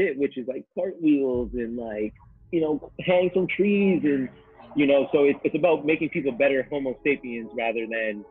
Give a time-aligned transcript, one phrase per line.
[0.00, 2.14] shit, which is like cartwheels and like
[2.50, 4.28] you know hang from trees and
[4.74, 5.08] you know.
[5.12, 8.24] So it's it's about making people better Homo sapiens rather than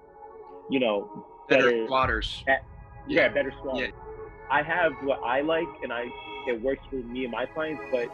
[0.70, 2.44] you know Better better squatters.
[3.08, 3.80] yeah, better squad.
[3.80, 3.88] Yeah.
[4.52, 6.06] I have what I like, and I
[6.48, 7.84] it works for me and my clients.
[7.92, 8.10] But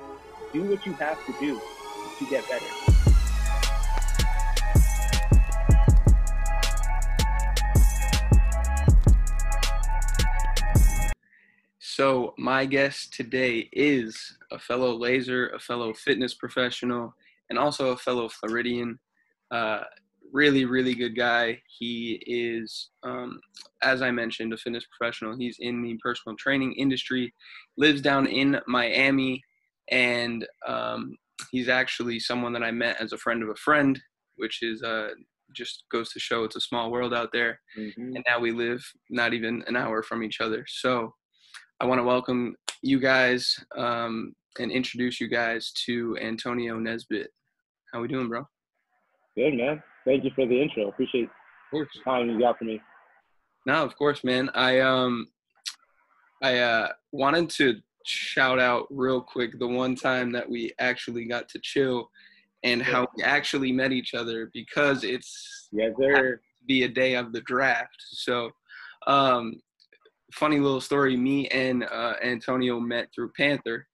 [0.53, 1.59] do what you have to do
[2.19, 3.14] to get better.
[11.95, 17.15] So my guest today is a fellow laser, a fellow fitness professional,
[17.49, 18.99] and also a fellow Floridian.
[19.49, 19.83] Uh,
[20.33, 21.61] really, really good guy.
[21.79, 23.39] He is, um,
[23.81, 25.37] as I mentioned, a fitness professional.
[25.37, 27.33] He's in the personal training industry,
[27.77, 29.41] lives down in Miami,
[29.89, 31.15] and um,
[31.49, 33.97] he's actually someone that I met as a friend of a friend,
[34.35, 35.11] which is uh,
[35.53, 37.61] just goes to show it's a small world out there.
[37.77, 38.15] Mhm.
[38.15, 40.65] and now we live not even an hour from each other.
[40.67, 41.15] So
[41.81, 47.31] I want to welcome you guys um, and introduce you guys to Antonio Nesbitt.
[47.93, 48.47] How we doing, bro?
[49.35, 49.83] Good man.
[50.05, 50.87] Thank you for the intro.
[50.87, 51.27] Appreciate
[51.73, 52.79] the time you got for me.
[53.65, 54.49] No, of course, man.
[54.53, 55.27] I um,
[56.41, 61.49] I uh, wanted to shout out real quick the one time that we actually got
[61.49, 62.09] to chill
[62.63, 66.39] and how we actually met each other because it's Yes, sir.
[66.67, 67.97] be a day of the draft.
[67.99, 68.51] So,
[69.07, 69.55] um,
[70.35, 71.17] funny little story.
[71.17, 73.87] Me and uh, Antonio met through Panther,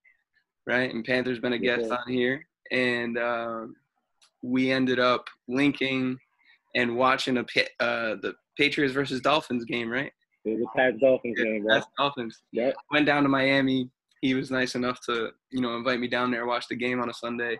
[0.66, 0.94] right?
[0.94, 1.96] And Panther's been a guest sir.
[1.96, 3.76] on here, and um,
[4.44, 6.18] we ended up linking
[6.76, 7.42] and watching a
[7.80, 10.12] uh, the Patriots versus Dolphins game, right?
[10.46, 11.76] It was a Pats Dolphins game, bro.
[11.76, 12.42] That's Dolphins.
[12.52, 12.76] Yep.
[12.92, 13.90] Went down to Miami.
[14.22, 17.10] He was nice enough to, you know, invite me down there, watch the game on
[17.10, 17.60] a Sunday.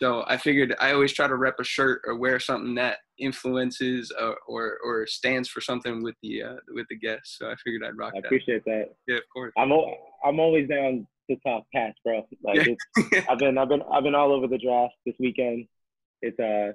[0.00, 4.12] So I figured I always try to rep a shirt or wear something that influences
[4.20, 7.36] uh, or or stands for something with the uh, with the guests.
[7.38, 8.86] So I figured I'd rock I appreciate that.
[9.06, 9.52] Yeah, of course.
[9.56, 12.26] I'm al- I'm always down to talk Pats, bro.
[12.42, 12.68] Like
[13.28, 15.66] I've been I've been I've been all over the draft this weekend.
[16.22, 16.72] It's uh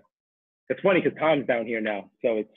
[0.69, 2.49] it's funny because Tom's down here now, so it's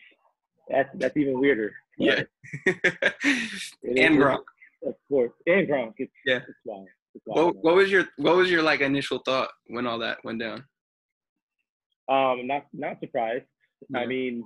[0.68, 1.72] that's that's even weirder.
[1.98, 2.22] Yeah.
[2.66, 4.44] and Gronk.
[4.86, 5.94] of course, and Gronk.
[5.98, 6.36] It's, Yeah.
[6.36, 6.86] it's wild.
[7.24, 10.64] What, what was your what was your like initial thought when all that went down?
[12.08, 13.44] Um, not not surprised.
[13.94, 14.44] I mean,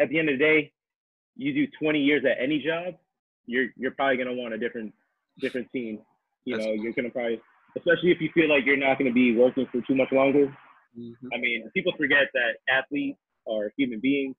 [0.00, 0.72] at the end of the day,
[1.36, 2.94] you do 20 years at any job,
[3.46, 4.92] you're you're probably gonna want a different
[5.40, 6.00] different team.
[6.44, 7.40] You That's- know, you're gonna probably,
[7.76, 10.54] especially if you feel like you're not gonna be working for too much longer.
[10.98, 11.14] Mhm.
[11.32, 13.18] I mean, people forget that athletes
[13.48, 14.36] are human beings,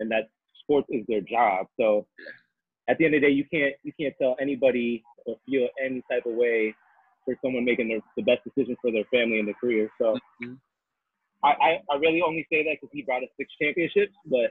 [0.00, 0.28] and that
[0.62, 1.66] sports is their job.
[1.78, 2.06] So,
[2.88, 6.02] at the end of the day, you can't you can't tell anybody or feel any
[6.10, 6.74] type of way
[7.24, 9.90] for someone making their, the best decision for their family and their career.
[9.98, 10.18] So.
[10.42, 10.58] Mhm.
[11.44, 14.50] I, I, I really only say that because he brought us six championships, but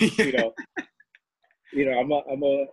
[0.18, 0.52] you know,
[1.72, 2.66] you know, I'm a I'm a,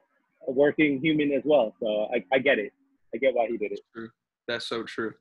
[0.47, 2.73] a working human as well, so I, I get it.
[3.13, 3.79] I get why he did it.
[4.47, 5.13] That's so true.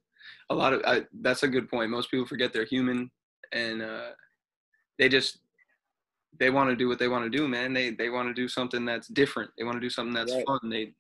[0.50, 1.90] A lot of I, that's a good point.
[1.90, 3.10] Most people forget they're human,
[3.52, 4.10] and uh,
[4.98, 5.38] they just
[6.38, 7.72] they want to do what they want to do, man.
[7.72, 9.50] They they want to do something that's different.
[9.56, 10.44] They want to do something that's Right.
[10.46, 10.60] fun.
[10.70, 10.94] They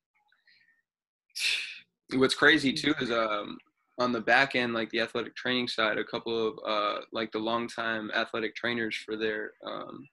[2.18, 3.58] what's crazy too is um
[3.98, 7.38] on the back end, like the athletic training side, a couple of uh like the
[7.38, 10.06] longtime athletic trainers for their um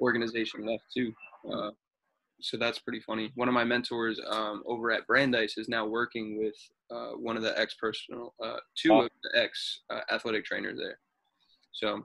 [0.00, 1.12] organization left too.
[1.50, 1.70] Uh,
[2.40, 3.32] so that's pretty funny.
[3.34, 6.54] One of my mentors um, over at Brandeis is now working with
[6.90, 9.00] uh, one of the ex personal, uh, two Oh.
[9.00, 10.98] of the ex uh, athletic trainers there.
[11.72, 12.04] So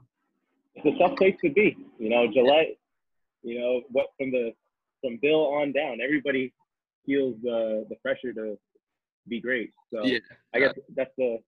[0.75, 2.27] It's a tough place to be, you know.
[2.31, 2.77] Gillette,
[3.43, 4.53] you know, what from the
[5.01, 6.53] from Bill on down, everybody
[7.05, 8.57] feels the the pressure to
[9.27, 9.71] be great.
[9.93, 10.19] So yeah,
[10.53, 11.39] I guess that's the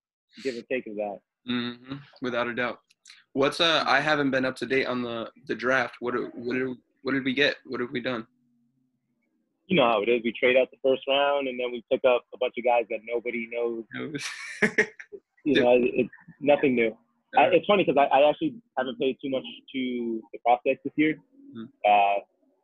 [0.44, 1.20] give and take of that.
[1.48, 2.80] hmm without a doubt.
[3.34, 3.84] What's uh?
[3.88, 5.96] I haven't been up to date on the the draft.
[6.00, 6.68] What did- what did
[7.04, 7.56] what did we get?
[7.66, 8.26] What have we done?
[9.68, 10.22] You know how it is.
[10.24, 12.84] We trade out the first round, and then we pick up a bunch of guys
[12.90, 13.84] that nobody knows.
[15.46, 16.10] You know, it's
[16.40, 16.96] nothing new.
[17.38, 20.94] I, it's funny because I, I actually haven't paid too much to the prospects this
[20.96, 21.16] year.
[21.56, 21.68] Mhm.
[21.86, 22.20] Uh,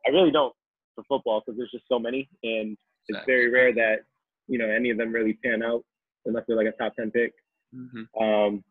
[0.06, 0.54] I really don't
[0.94, 2.78] for football because there's just so many, and it's
[3.10, 3.32] Exactly.
[3.34, 4.00] very rare that
[4.48, 5.84] you know any of them really pan out
[6.26, 7.32] unless they're like a top ten pick.
[7.74, 8.06] Mhm.
[8.20, 8.64] Um,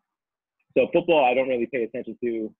[0.76, 2.54] so football, I don't really pay attention to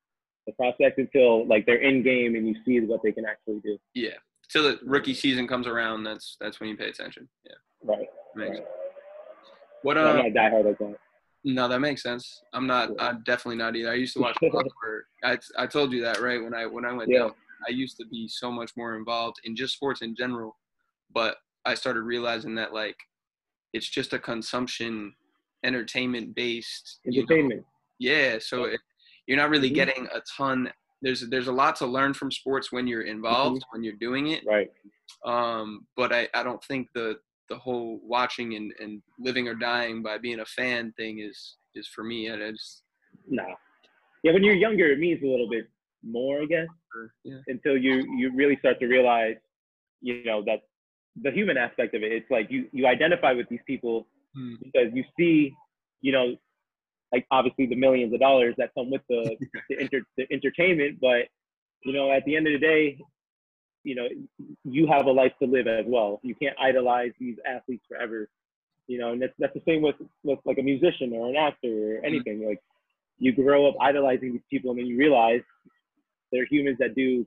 [0.46, 3.78] the prospects until like they're in game and you see what they can actually do.
[3.94, 4.16] Yeah,
[4.50, 6.04] till the rookie season comes around.
[6.04, 7.28] That's that's when you pay attention.
[7.44, 8.08] Yeah, Right.
[8.34, 8.66] makes right.
[9.82, 10.22] What I'm uh?
[10.22, 10.96] not diehard like that.
[11.44, 12.42] No, that makes sense.
[12.52, 12.90] I'm not.
[12.98, 13.90] I'm definitely not either.
[13.90, 15.06] I used to watch soccer.
[15.24, 17.20] I I told you that right when I when I went Yeah.
[17.20, 17.34] down.
[17.68, 20.56] I used to be so much more involved in just sports in general,
[21.14, 22.96] but I started realizing that like
[23.74, 25.14] it's just a consumption,
[25.64, 27.00] entertainment based.
[27.06, 27.64] Entertainment.
[27.98, 28.80] Yeah, so it,
[29.26, 29.74] you're not really Mhm.
[29.74, 30.70] getting a ton.
[31.02, 34.44] There's there's a lot to learn from sports when you're involved when you're doing it.
[34.46, 34.70] Right.
[35.24, 37.18] Um, but I I don't think the
[37.50, 41.86] the whole watching and, and living or dying by being a fan thing is is
[41.88, 42.30] for me.
[42.30, 42.82] I just
[43.28, 43.44] no.
[44.22, 45.66] Yeah, when you're younger, it means a little bit
[46.02, 46.68] more, I guess.
[47.24, 47.38] yeah.
[47.48, 49.36] Until you you really start to realize,
[50.00, 50.60] you know, that
[51.20, 52.12] the human aspect of it.
[52.12, 54.06] It's like you you identify with these people
[54.36, 54.54] Hmm.
[54.62, 55.52] because you see,
[56.02, 56.36] you know,
[57.12, 59.36] like obviously the millions of dollars that come with the
[59.68, 61.26] the, inter, the entertainment, but
[61.84, 62.96] you know, at the end of the day,
[63.82, 64.08] you know,
[64.64, 66.20] you have a life to live as well.
[66.22, 68.28] You can't idolize these athletes forever.
[68.86, 71.96] You know, and that's that's the same with with like a musician or an actor
[71.96, 72.44] or anything.
[72.46, 72.60] Like
[73.18, 75.42] you grow up idolizing these people, and then you realize
[76.32, 77.26] they're humans that do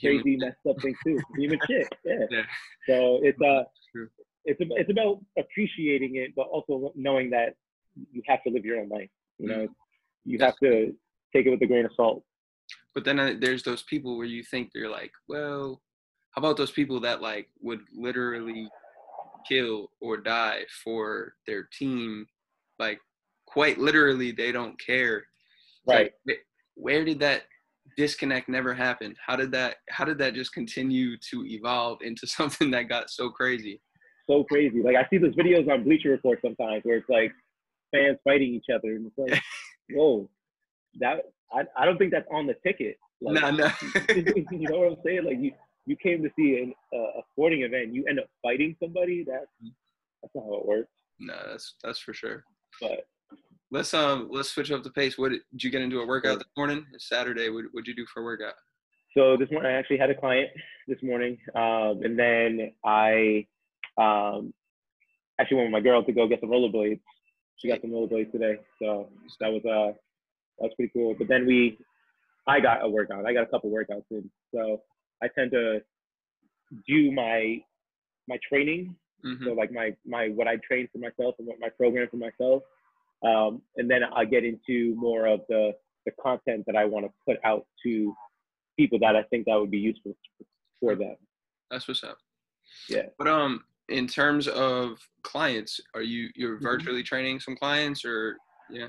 [0.00, 1.18] crazy, messed up things too.
[1.38, 1.88] Human shit.
[2.04, 2.26] Yeah.
[2.30, 2.42] Yeah.
[2.88, 4.08] So it's uh True.
[4.44, 7.54] it's it's about appreciating it, but also knowing that
[8.12, 9.10] you have to live your own life.
[9.38, 9.68] You know,
[10.24, 10.94] you have to
[11.34, 12.22] take it with a grain of salt.
[12.96, 15.82] But then uh, there's those people where you think they're like, well,
[16.30, 18.68] how about those people that like would literally
[19.46, 22.26] kill or die for their team?
[22.78, 22.98] Like,
[23.46, 25.18] quite literally, they don't care.
[25.18, 26.38] It's like, Right.
[26.74, 27.42] where did that
[27.98, 29.14] disconnect never happen?
[29.24, 29.76] How did that?
[29.90, 33.82] How did that just continue to evolve into something that got so crazy?
[34.28, 34.82] So crazy.
[34.82, 37.30] Like I see those videos on Bleacher Report sometimes where it's like
[37.94, 39.42] fans fighting each other, and it's like,
[39.90, 40.30] whoa,
[40.98, 42.98] that I, I don't think that's on the ticket.
[43.20, 43.70] Like, no, no.
[44.14, 45.24] you know what I'm saying?
[45.24, 45.52] Like you
[45.86, 49.24] you came to see an, uh, a sporting event, you end up fighting somebody.
[49.26, 49.46] That's
[50.22, 50.90] that's not how it works.
[51.18, 52.44] no, that's that's for sure.
[52.80, 53.06] But
[53.70, 55.18] Let's um let's switch up the pace.
[55.18, 56.86] What did, you get into a workout this morning?
[56.92, 57.48] It's Saturday.
[57.48, 58.54] What what'd you do for a workout?
[59.16, 60.50] So this morning I actually had a client
[60.86, 63.46] this morning, um, and then I
[63.98, 64.54] um,
[65.40, 67.00] actually went with my girl to go get some rollerblades.
[67.56, 69.08] She got some rollerblades today, so
[69.40, 69.96] that was uh
[70.58, 71.14] that was pretty cool.
[71.18, 71.78] But then we,
[72.46, 73.26] I got a workout.
[73.26, 74.82] I got a couple workouts in, so
[75.22, 75.80] I tend to
[76.86, 77.58] do my
[78.28, 81.68] my training hmm so like my my what I train for myself and what my
[81.70, 82.62] program for myself,
[83.24, 85.72] um, and then I get into more of the
[86.04, 88.14] the content that I want to put out to
[88.78, 90.12] people that I think that would be useful
[90.80, 91.16] for them.
[91.70, 92.18] That's what's up.
[92.88, 93.06] Yeah.
[93.18, 96.62] But um, in terms of clients, are you you're Mhm.
[96.62, 98.36] virtually training some clients or
[98.70, 98.88] yeah?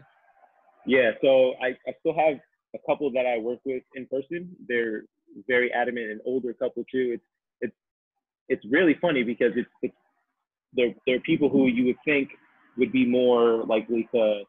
[0.87, 2.39] Yeah, so I, I still have
[2.73, 4.55] a couple that I work with in person.
[4.67, 5.03] They're
[5.47, 7.11] very adamant, an older couple too.
[7.15, 7.23] It's
[7.61, 7.75] it's
[8.49, 9.95] it's really funny because it's it's
[10.73, 12.29] they're they're people who you would think
[12.77, 14.45] would be more likely to want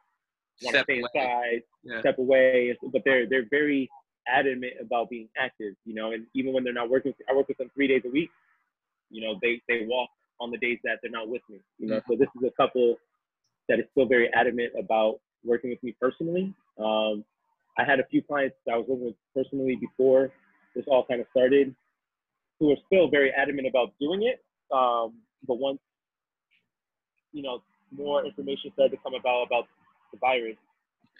[0.62, 1.08] to Step stay away.
[1.14, 2.00] inside, Yeah.
[2.00, 3.88] step away, but they're they're very
[4.28, 6.12] adamant about being active, you know.
[6.12, 8.30] And even when they're not working, I work with them three days a week.
[9.10, 10.10] You know, they they walk
[10.40, 11.58] on the days that they're not with me.
[11.78, 12.12] You know, mm-hmm.
[12.12, 12.96] so this is a couple
[13.68, 16.52] that is still very adamant about working with me personally.
[16.78, 17.24] Um,
[17.78, 20.30] I had a few clients that I was working with personally before
[20.74, 21.74] this all kind of started,
[22.58, 24.44] who are still very adamant about doing it.
[24.74, 25.14] Um,
[25.46, 25.78] but once
[27.32, 29.68] you know more information started to come about about
[30.12, 30.56] the virus,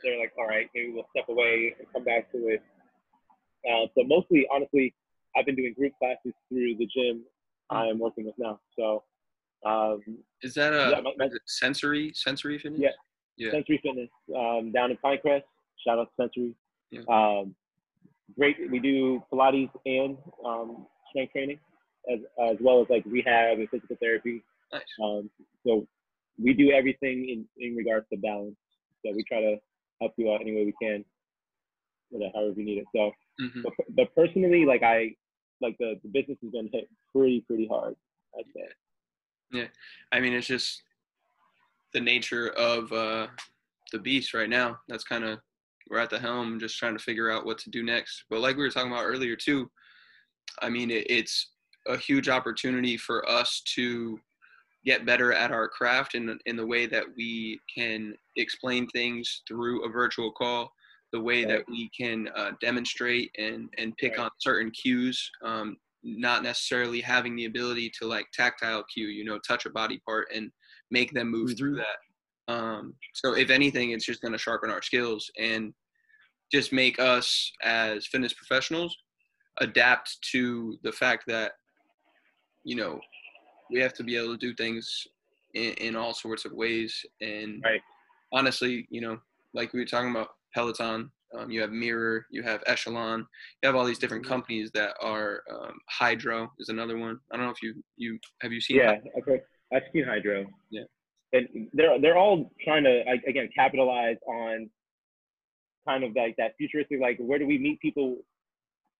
[0.03, 2.62] they're like, all right, maybe we'll step away and come back to it.
[3.69, 4.94] Uh, so mostly, honestly,
[5.37, 7.23] I've been doing group classes through the gym
[7.71, 8.61] I'm working with now.
[8.79, 9.05] So
[9.67, 10.00] um,
[10.43, 12.81] Is that a Yeah, my- my- sensory sensory fitness?
[12.81, 12.91] Yeah.
[13.38, 13.52] Yeah.
[13.52, 15.43] Sensory Fitness um, down in Pinecrest.
[15.87, 16.55] Shout out to Sensory.
[16.90, 17.00] Yeah.
[17.08, 17.55] Um,
[18.37, 18.56] great.
[18.70, 21.58] We do Pilates and um, strength training,
[22.12, 22.20] as
[22.50, 24.43] as well as like rehab and physical therapy.
[24.73, 24.82] Nice.
[25.02, 25.31] Um,
[25.67, 25.87] so
[26.43, 28.57] we do everything in in regards to balance.
[29.04, 29.57] So we try to
[30.00, 31.04] help you out any way we can,
[32.35, 32.87] however you need it.
[32.95, 33.62] So, Mhm.
[33.62, 35.14] but, but personally, like I,
[35.61, 37.95] like the the business has been hit pretty pretty hard.
[38.37, 39.68] I'd say.
[40.12, 40.83] I mean, it's just
[41.95, 43.26] the nature of uh,
[43.92, 44.78] the beast right now.
[44.88, 45.38] That's kind of
[45.90, 48.25] we're at the helm, just trying to figure out what to do next.
[48.28, 49.71] But like we were talking about earlier too,
[50.61, 51.52] I mean, it, it's
[51.87, 54.21] a huge opportunity for us to
[54.85, 59.85] get better at our craft in in the way that we can explain things through
[59.85, 60.71] a virtual call,
[61.12, 64.25] the way that we can uh, demonstrate and and pick Right.
[64.25, 65.30] on certain cues.
[65.42, 70.00] Um, not necessarily having the ability to like tactile cue, you know, touch a body
[70.07, 70.50] part and
[70.90, 71.85] make them move through Mhm.
[71.85, 72.52] that.
[72.52, 75.75] Um, so if anything, it's just going to sharpen our skills and
[76.50, 78.97] just make us as fitness professionals
[79.61, 81.52] adapt to the fact that
[82.64, 83.00] you know
[83.71, 85.07] we have to be able to do things
[85.54, 87.80] in, in all sorts of ways and Right.
[88.33, 89.18] honestly you know
[89.52, 93.26] like we were talking about peloton um, you have mirror you have echelon
[93.62, 94.28] you have all these different Mhm.
[94.28, 98.52] companies that are um, Hydrow is another one i don't know if you you have
[98.52, 99.42] you seen Yeah, okay.
[99.73, 100.47] I've Hydrow.
[100.71, 100.83] Yeah.
[101.33, 104.71] And they're they're all trying to like, again capitalize on
[105.87, 108.17] kind of like that futuristic like where do we meet people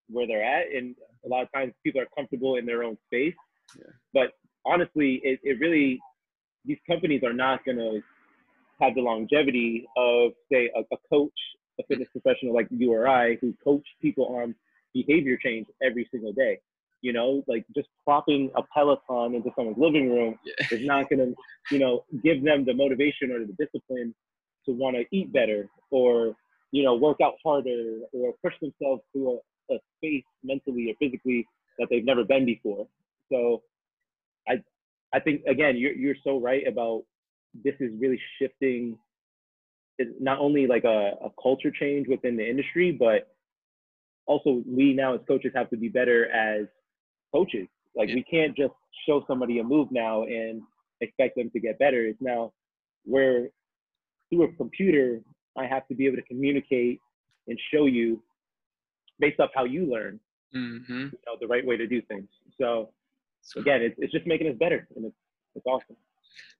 [0.09, 0.95] where they're at and
[1.25, 3.35] a lot of times people are comfortable in their own space.
[3.77, 3.85] Yeah.
[4.13, 4.33] But
[4.65, 6.01] honestly, it, it really
[6.65, 8.01] these companies are not going to
[8.81, 11.33] have the longevity of say a, a coach,
[11.81, 14.55] a fitness professional like you or I, who coach people on
[14.95, 16.59] behavior change every single day.
[17.01, 20.67] You know, like just plopping a Peloton into someone's living room Yeah.
[20.73, 21.35] is not going to,
[21.71, 24.15] you know, give them the motivation or the discipline
[24.67, 26.35] to want to eat better or,
[26.73, 29.39] you know, work out harder or push themselves to
[29.71, 31.47] a, a space mentally or physically
[31.79, 32.87] that they've never been before.
[33.31, 33.63] So
[34.49, 34.63] I,
[35.15, 37.05] I think again, you're, you're so right about
[37.65, 38.99] this is really shifting
[39.99, 43.35] it's not only like a, a culture change within the industry, but
[44.27, 46.67] also we now as coaches have to be better as
[47.35, 47.69] coaches.
[47.97, 48.17] Like Yeah.
[48.17, 48.75] we can't just
[49.07, 50.63] show somebody a move now and
[51.01, 52.07] expect them to get better.
[52.07, 52.53] It's now
[53.05, 53.49] where
[54.31, 55.21] through a computer,
[55.57, 57.01] I have to be able to communicate
[57.47, 58.23] and show you
[59.19, 60.21] based off how you learn,
[60.55, 60.99] Mm-hmm.
[61.13, 62.29] you know, the right way to do things.
[62.59, 62.91] So
[63.57, 65.17] again, it's, it's just making us better and it's,
[65.55, 65.97] it's awesome.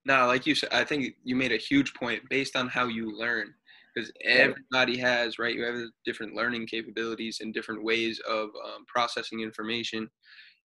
[0.05, 3.17] No, like you said, I think you made a huge point based on how you
[3.17, 3.53] learn,
[3.95, 5.55] because everybody has right.
[5.55, 10.09] You have different learning capabilities and different ways of um, processing information,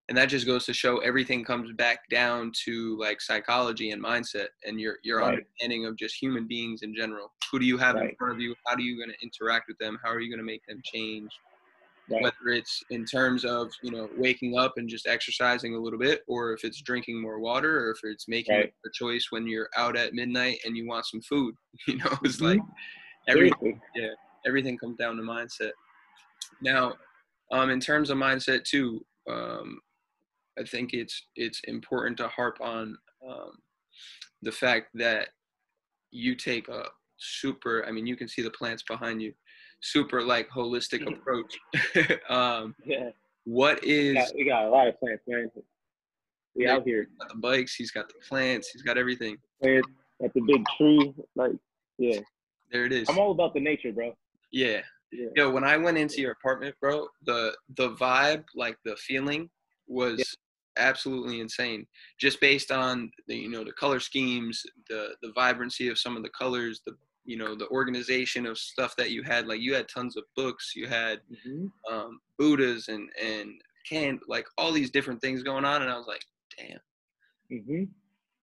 [0.09, 4.49] and that just goes to show everything comes back down to like psychology and mindset,
[4.65, 5.39] and your your Right.
[5.39, 7.33] understanding of just human beings in general.
[7.51, 8.55] Who do you have in front of you?
[8.67, 9.99] How are you going to interact with them?
[10.03, 11.31] How are you going to make them change?
[12.11, 12.21] Right.
[12.25, 16.21] whether it's in terms of you know waking up and just exercising a little bit
[16.29, 18.75] or if it's drinking more water or if it's making Right.
[18.85, 21.55] a choice when you're out at midnight and you want some food
[21.89, 22.61] you know it's like
[23.27, 24.11] everything Seriously.
[24.47, 25.71] everything comes down to mindset
[26.61, 26.93] now
[27.53, 29.81] um, in terms of mindset too um,
[30.59, 32.97] i think it's it's important to harp on
[33.29, 33.53] um,
[34.43, 35.29] the fact that
[36.11, 36.85] you take a
[37.17, 39.33] super i mean you can see the plants behind you
[39.81, 41.59] super like holistic approach
[42.31, 43.11] um, Yeah.
[43.45, 45.51] what We got, we got a lot of plants, man.
[46.55, 46.75] We Yeah.
[46.77, 47.09] out here.
[47.29, 49.89] the bikes he's got the plants he's got everything Plants
[50.25, 51.13] at the big tree.
[51.35, 51.53] Like,
[51.99, 52.21] yeah.
[52.71, 54.15] there it is I'm all about the nature, bro.
[54.53, 54.81] yeah
[55.13, 55.29] Yeah.
[55.37, 59.49] Yo, when I went into your apartment, bro, the the vibe, like the feeling,
[59.87, 60.37] was
[60.77, 61.87] absolutely insane.
[62.19, 66.23] Just based on the you know the color schemes, the the vibrancy of some of
[66.23, 69.47] the colors, the you know the organization of stuff that you had.
[69.47, 73.51] Like you had tons of books, you had hmm um, Buddhas and and
[73.89, 76.25] can like all these different things going on, and I was like,
[76.59, 76.79] damn,
[77.51, 77.85] hmm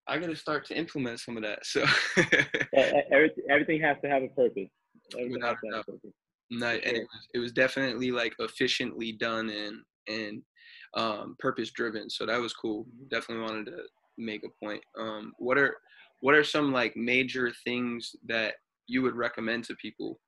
[0.08, 1.66] I gotta start to implement some of that.
[1.66, 1.86] So.
[3.12, 4.70] Everything, everything has to have a purpose.
[5.14, 6.12] Everything Without has to have a purpose.
[6.50, 10.42] No, and it was it was definitely like efficiently done and and
[10.96, 12.10] um, purpose driven.
[12.10, 12.86] So that was cool.
[13.10, 13.78] Definitely wanted to
[14.18, 14.84] make a point.
[15.00, 15.76] Um, what are
[16.22, 18.56] what are some like major things that
[18.88, 20.20] you would recommend to people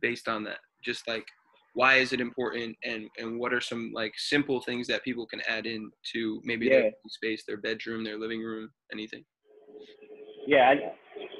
[0.00, 0.58] based on that?
[0.84, 1.26] Just like
[1.74, 5.40] why is it important and and what are some like simple things that people can
[5.48, 6.82] add in to maybe Yeah.
[6.82, 9.24] their space, their bedroom, their living room, anything.
[10.46, 10.74] Yeah,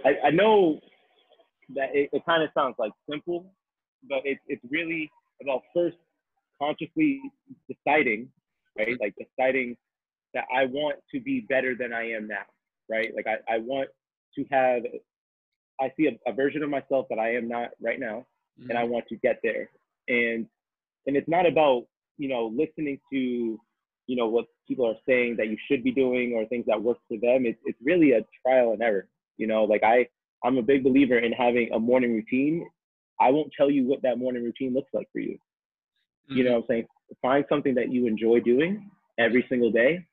[0.04, 0.78] I, I, I know
[1.74, 3.52] that it, it kind of sounds like simple,
[4.08, 5.10] but it, it's really
[5.42, 5.96] about first
[6.60, 7.20] consciously
[7.68, 8.28] deciding,
[8.78, 8.96] right?
[9.00, 9.76] Like deciding
[10.34, 12.44] that I want to be better than I am now,
[12.90, 13.12] right?
[13.14, 13.88] Like I, I want
[14.36, 14.82] to have,
[15.80, 18.26] I see a, a version of myself that I am not right now,
[18.68, 18.92] and I mm-hmm.
[18.92, 19.70] want to get there.
[20.08, 20.46] And
[21.06, 21.84] and it's not about
[22.18, 23.60] you know listening to
[24.06, 26.98] you know what people are saying that you should be doing or things that work
[27.08, 27.46] for them.
[27.46, 29.08] It's it's really a trial and error.
[29.36, 30.06] You know, like I
[30.44, 32.66] I'm a big believer in having a morning routine.
[33.20, 35.38] I won't tell you what that morning routine looks like for you.
[36.24, 36.36] Mm-hmm.
[36.36, 36.86] You know what I'm saying?
[37.20, 40.04] Find something that you enjoy doing every single day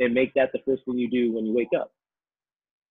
[0.00, 1.92] and make that the first thing you do when you wake up.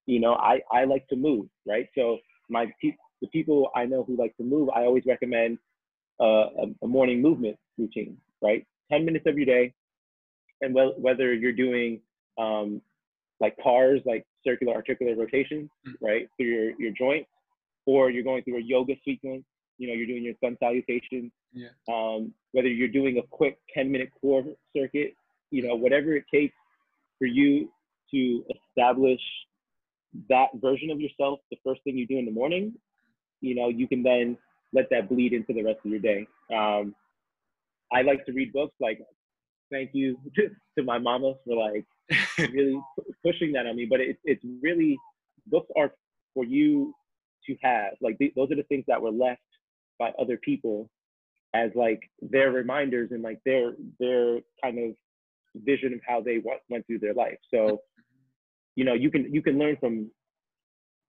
[0.06, 1.88] You know, I, I like to move, right?
[1.96, 5.58] So my pe- the people I know who like to move, I always recommend
[6.20, 8.66] uh, a, a morning movement routine, right?
[8.92, 9.74] 10 minutes every day.
[10.60, 12.00] And wh- whether you're doing
[12.38, 12.80] um,
[13.40, 15.94] like CARs, like circular articular rotation, Mm.
[16.00, 17.28] right, through your, your joints,
[17.86, 19.44] or you're going through a yoga sequence,
[19.78, 21.68] you know, you're doing your sun salutation, Yeah.
[21.88, 24.44] um, whether you're doing a quick 10 minute core
[24.76, 25.14] circuit,
[25.50, 26.54] you know, whatever it takes
[27.18, 27.70] for you
[28.12, 29.20] to establish
[30.28, 32.74] that version of yourself the first thing you do in the morning,
[33.40, 34.36] you know, you can then
[34.72, 36.26] let that bleed into the rest of your day.
[36.54, 36.94] Um,
[37.92, 38.74] I like to read books.
[38.80, 39.00] Like,
[39.72, 41.84] thank you to my mama for like
[42.38, 43.86] really pu- pushing that on me.
[43.88, 44.98] But it's it's really
[45.46, 45.92] books are
[46.34, 46.94] for you
[47.46, 47.92] to have.
[48.00, 49.40] Like th- those are the things that were left
[49.98, 50.90] by other people
[51.56, 53.64] as like their reminders and like their
[53.98, 54.90] their kind of
[55.64, 57.38] vision of how they went, went through their life.
[57.52, 57.80] So,
[58.74, 60.10] you know, you can you can learn from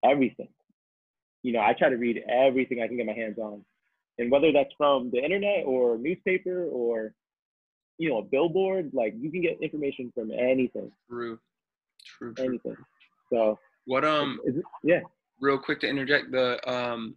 [0.02, 0.48] everything.
[1.42, 3.64] You know, I try to read everything I can get my hands on,
[4.18, 7.14] and whether that's from the internet or newspaper or
[7.98, 10.90] you know a billboard, like you can get information from anything.
[11.08, 11.38] True.
[12.18, 12.34] True.
[12.34, 12.44] True.
[12.44, 12.76] anything.
[13.32, 15.00] So What um is it, yeah,
[15.40, 17.16] real quick to interject the um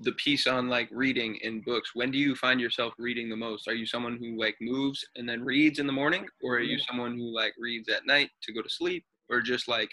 [0.00, 3.66] the piece on like reading in books when do you find yourself reading the most
[3.66, 6.78] are you someone who like moves and then reads in the morning or are you
[6.78, 9.90] someone who like reads at night to go to sleep or just like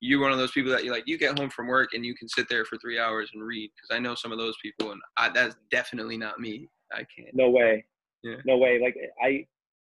[0.00, 2.14] you're one of those people that you like you get home from work and you
[2.14, 4.92] can sit there for three hours and read because i know some of those people
[4.92, 7.84] and I, that's definitely not me i can't no way.
[8.22, 8.36] Yeah.
[8.44, 8.78] No way.
[8.80, 9.46] Like I,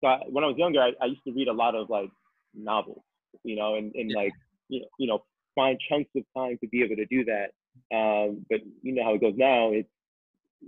[0.03, 2.09] so when I was younger, I, I used to read a lot of like
[2.53, 3.01] novels,
[3.43, 4.17] you know, and, and Yeah.
[4.17, 4.33] like,
[4.69, 5.23] you know, you know,
[5.55, 7.47] find chunks of time to be able to do that.
[7.93, 9.71] Um, but you know how it goes now.
[9.71, 9.89] It's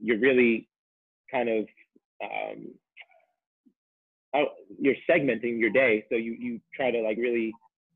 [0.02, 0.68] you're really
[1.32, 1.66] kind of
[2.24, 2.68] um,
[4.34, 7.54] I- you're segmenting your day, so you you try to like really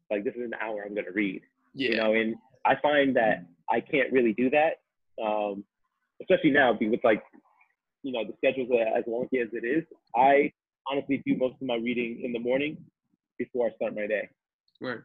[0.10, 1.42] like this is an hour I'm gonna read,
[1.74, 2.36] yeah you know, and
[2.66, 4.82] I find that I can't really do that,
[5.24, 5.64] um,
[6.22, 7.24] especially now be- with like
[8.04, 9.84] you know the schedule's as wonky as it is.
[10.16, 10.52] I
[10.90, 12.78] honestly do most of my reading in the morning
[13.38, 14.28] before I start my day
[14.82, 15.00] Right.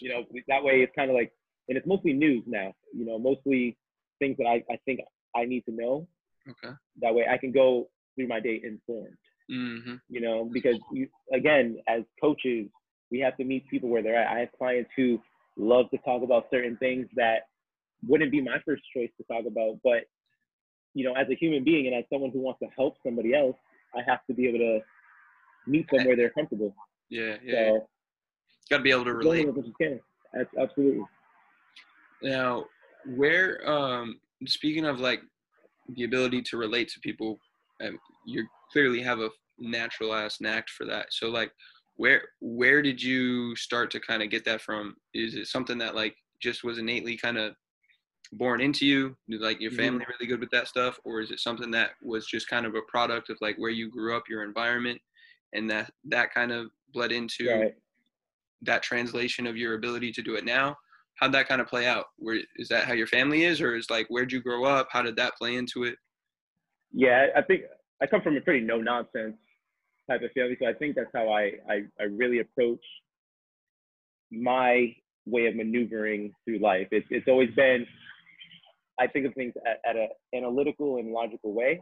[0.00, 1.32] you know that way it's kind of like
[1.68, 3.76] and it's mostly news now you know mostly
[4.18, 5.00] things that I, I think
[5.34, 6.08] i need to know.
[6.48, 6.74] Okay.
[7.02, 9.16] That way i can go through my day informed.
[9.50, 9.94] Mm-hmm.
[10.08, 12.68] You know because you, again as coaches
[13.10, 14.34] we have to meet people where they're at.
[14.34, 15.20] I have clients who
[15.56, 17.46] love to talk about certain things that
[18.06, 20.04] wouldn't be my first choice to talk about but
[20.94, 23.56] you know as a human being and as someone who wants to help somebody else
[23.94, 24.80] i have to be able to
[25.66, 26.74] meet them where they're comfortable.
[27.10, 27.88] Yeah yeah, so
[28.70, 30.00] got to be able to relate as as you can.
[30.32, 31.04] That's absolutely
[32.26, 32.66] Now,
[33.04, 35.22] where um speaking of like
[35.88, 37.40] the ability to relate to people,
[37.82, 41.12] um, you clearly have a natural ass knack for that.
[41.12, 41.52] So like,
[41.96, 44.96] where where did you start to kind of get that from?
[45.14, 47.56] Is it something that like just was innately kind of
[48.32, 49.16] born into you?
[49.28, 49.72] Like your Mhm.
[49.72, 52.74] family really good with that stuff, or is it something that was just kind of
[52.76, 55.00] a product of like where you grew up, your environment,
[55.54, 57.76] and that that kind of bled into right.
[58.62, 60.76] that translation of your ability to do it now
[61.16, 62.06] how'd that kind of play out?
[62.18, 64.88] Where is that how your family is or is like where'd you grow up?
[64.90, 65.96] How did that play into it?
[66.92, 67.62] Yeah, I think
[68.00, 69.36] I come from a pretty no nonsense
[70.08, 72.84] type of family, so I think that's how I, I, I really approach
[74.30, 74.94] my
[75.26, 76.88] way of maneuvering through life.
[76.90, 77.86] It's it's always been
[78.98, 81.80] I think of things at, at an analytical and logical way,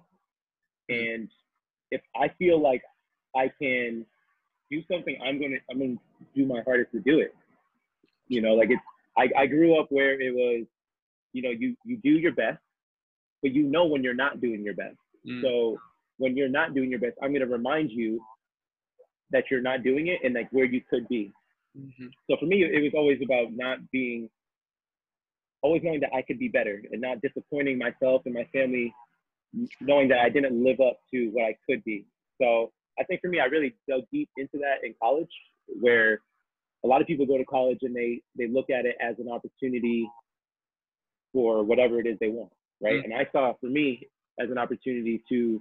[0.90, 1.12] mm-hmm.
[1.12, 1.28] and
[1.90, 2.82] if I feel like
[3.36, 4.06] I can
[4.70, 5.96] do something, I'm gonna I'm gonna
[6.34, 7.34] do my hardest to do it.
[8.28, 8.82] You know, like it's
[9.16, 10.66] I, I grew up where it was,
[11.32, 12.58] you know, you you do your best,
[13.42, 14.96] but you know when you're not doing your best.
[15.26, 15.78] Mm, So
[16.18, 18.20] when you're not doing your best, I'm going to remind you
[19.30, 21.32] that you're not doing it and like where you could be.
[21.74, 24.28] mhm, So for me, it was always about not being,
[25.62, 28.94] always knowing that I could be better and not disappointing myself and my family,
[29.80, 32.06] knowing that I didn't live up to what I could be.
[32.40, 35.30] So I think for me, I really dug deep into that in college,
[35.80, 36.20] where
[36.84, 39.28] a lot of people go to college and they they look at it as an
[39.30, 40.08] opportunity
[41.32, 43.00] for whatever it is they want, right?
[43.00, 43.04] Mm.
[43.04, 44.06] And I saw for me
[44.38, 45.60] as an opportunity to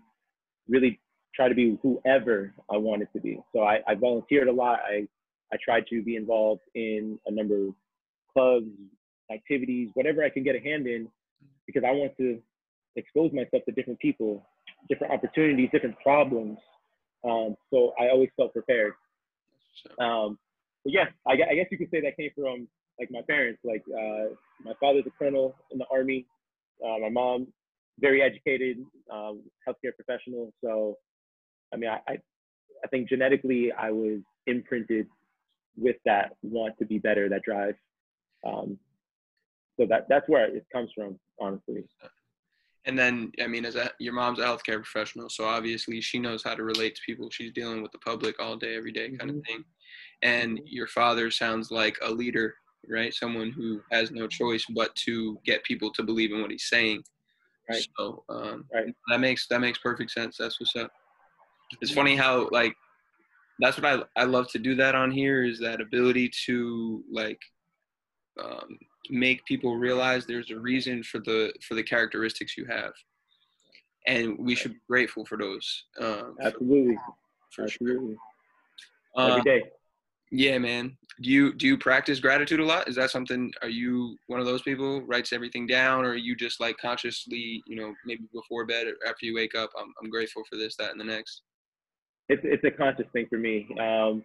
[0.67, 0.99] really
[1.35, 3.39] try to be whoever I wanted to be.
[3.53, 4.79] So I, I volunteered a lot.
[4.85, 5.07] I
[5.51, 7.73] I tried to be involved in a number of
[8.31, 8.69] clubs,
[9.31, 11.07] activities, whatever I can get a hand in,
[11.67, 12.39] because I want to
[12.95, 14.45] expose myself to different people,
[14.89, 16.57] different opportunities, different problems.
[17.23, 18.93] Um, so I always felt prepared.
[19.99, 20.37] Um,
[20.83, 22.67] but yeah, I, I guess you could say that came from
[22.99, 23.59] like my parents.
[23.63, 26.25] Like uh, my father's a colonel in the army.
[26.83, 27.47] Uh, my mom,
[27.99, 28.77] very educated,
[29.11, 30.53] um, healthcare professional.
[30.63, 30.97] So,
[31.73, 32.17] I mean, I, I,
[32.83, 35.07] I think genetically I was imprinted
[35.77, 37.75] with that want to be better, that drive.
[38.45, 38.77] Um,
[39.79, 41.85] so that that's where it comes from, honestly.
[42.85, 46.43] And then i mean as a your mom's a healthcare professional so obviously she knows
[46.43, 47.29] how to relate to people.
[47.29, 49.45] She's dealing with the public all day every day kind of Mhm.
[49.45, 49.65] thing.
[50.21, 52.55] And your father sounds like a leader
[52.89, 53.13] right?
[53.13, 57.03] Someone who has no choice but to get people to believe in what he's saying.
[57.69, 57.87] Right.
[57.97, 58.93] so um, Right.
[59.09, 60.35] that makes that makes perfect sense.
[60.37, 60.91] That's what's up.
[61.81, 62.75] It's funny how like
[63.59, 67.41] that's what I I love to do that on here is that ability to like
[68.37, 68.77] um,
[69.09, 72.93] make people realize there's a reason for the for the characteristics you have,
[74.07, 75.85] and we should be grateful for those.
[75.99, 76.95] Um, Absolutely,
[77.51, 77.91] for sure.
[77.91, 78.15] absolutely.
[79.15, 79.63] Uh, Every day.
[80.31, 80.97] yeah, man.
[81.21, 82.87] Do you do you practice gratitude a lot?
[82.87, 83.53] Is that something?
[83.61, 87.61] Are you one of those people writes everything down, or are you just like consciously,
[87.67, 90.75] you know, maybe before bed or after you wake up, I'm I'm grateful for this,
[90.77, 91.43] that, and the next.
[92.29, 93.67] it's it's a conscious thing for me.
[93.79, 94.23] Um,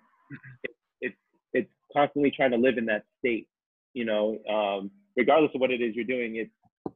[0.62, 0.70] it,
[1.02, 1.16] it's
[1.52, 3.46] it's constantly trying to live in that state,
[3.98, 6.37] you know, um, regardless of what it is you're doing.
[6.37, 6.94] It's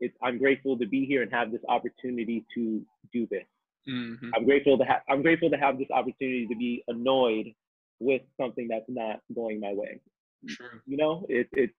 [0.00, 3.46] it's I'm grateful to be here and have this opportunity to do this.
[3.86, 7.54] hmm I'm grateful to have I'm grateful to have this opportunity to be annoyed
[8.00, 9.98] with something that's not going my way.
[10.46, 10.78] True.
[10.86, 11.72] You know, it's it's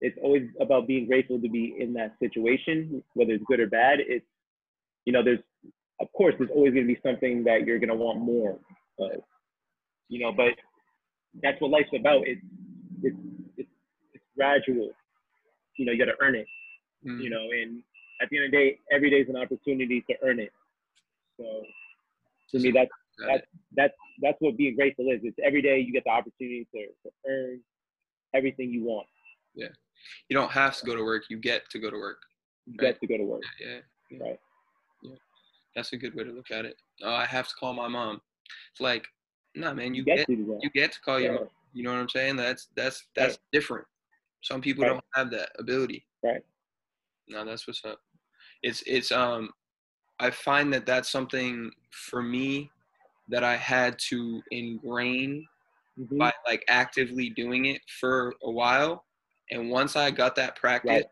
[0.00, 4.00] it's always about being grateful to be in that situation, whether it's good or bad.
[4.00, 4.26] It's
[5.04, 5.44] you know, there's
[6.00, 8.58] of course there's always going to be something that you're going to want more
[8.98, 9.22] of,
[10.08, 10.54] you know, but
[11.40, 12.26] that's what life's about.
[12.26, 12.42] It's,
[13.04, 13.16] it's
[14.42, 14.90] gradual.
[15.76, 16.46] You know, you got to earn it.
[17.06, 17.22] Mm.
[17.22, 17.82] You know, and
[18.20, 20.52] at the end of the day, every day is an opportunity to earn it.
[21.38, 21.62] So
[22.50, 22.90] to me, that's
[23.26, 25.20] that's that's that's what being grateful is.
[25.22, 27.60] It's every day you get the opportunity to, to earn
[28.34, 29.06] everything you want.
[29.54, 29.68] Yeah,
[30.28, 31.24] you don't have to go to work.
[31.30, 32.18] You get to go to work.
[32.66, 32.92] You Right.
[32.92, 33.42] get to go to work.
[33.60, 33.78] Yeah.
[34.10, 34.18] yeah.
[34.22, 34.40] Right.
[35.02, 35.16] Yeah.
[35.74, 36.76] That's a good way to look at it.
[37.02, 38.20] Oh, I have to call my mom.
[38.72, 39.04] It's like,
[39.54, 41.48] nah, man, you You get get to you get to call your mom.
[41.72, 42.36] You know what I'm saying?
[42.36, 43.86] That's that's that's different.
[44.42, 44.90] Some people Right.
[44.90, 46.04] don't have that ability.
[46.22, 46.42] Right.
[47.28, 48.00] No, that's what's up.
[48.62, 49.50] It's it's um
[50.20, 52.70] I find that that's something for me
[53.28, 55.46] that I had to ingrain
[55.98, 56.18] Mhm.
[56.18, 59.06] by like actively doing it for a while.
[59.50, 61.04] And once I got that practice,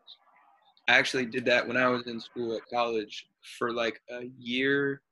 [0.88, 5.02] I actually did that when I was in school at college for like a year.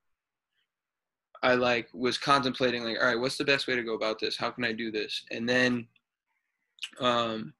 [1.43, 4.37] I like was contemplating like, all right, what's the best way to go about this?
[4.37, 5.25] How can I do this?
[5.31, 5.87] And then
[7.01, 7.55] um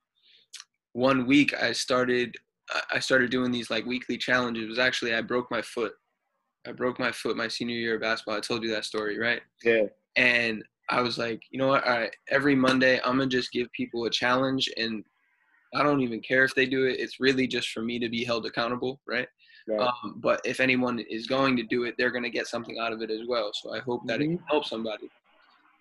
[0.93, 2.35] one week I started
[2.91, 4.65] I- started doing these like weekly challenges.
[4.65, 5.93] It was actually I broke my foot.
[6.67, 8.37] I broke my foot my senior year of basketball.
[8.37, 9.43] I told you that story, right?
[9.65, 9.85] Yeah.
[10.17, 11.85] and I was like, you know what?
[11.87, 15.05] All right, every Monday I'm gonna just give people a challenge, and
[15.75, 16.99] I don't even care if they do it.
[16.99, 19.29] It's really just for me to be held accountable, right?
[19.67, 19.81] Right.
[19.81, 23.03] Um, but if anyone is going to do it, they're gonna get something out of
[23.03, 23.51] it as well.
[23.53, 24.39] So I hope that it Mhm.
[24.39, 25.11] can help somebody.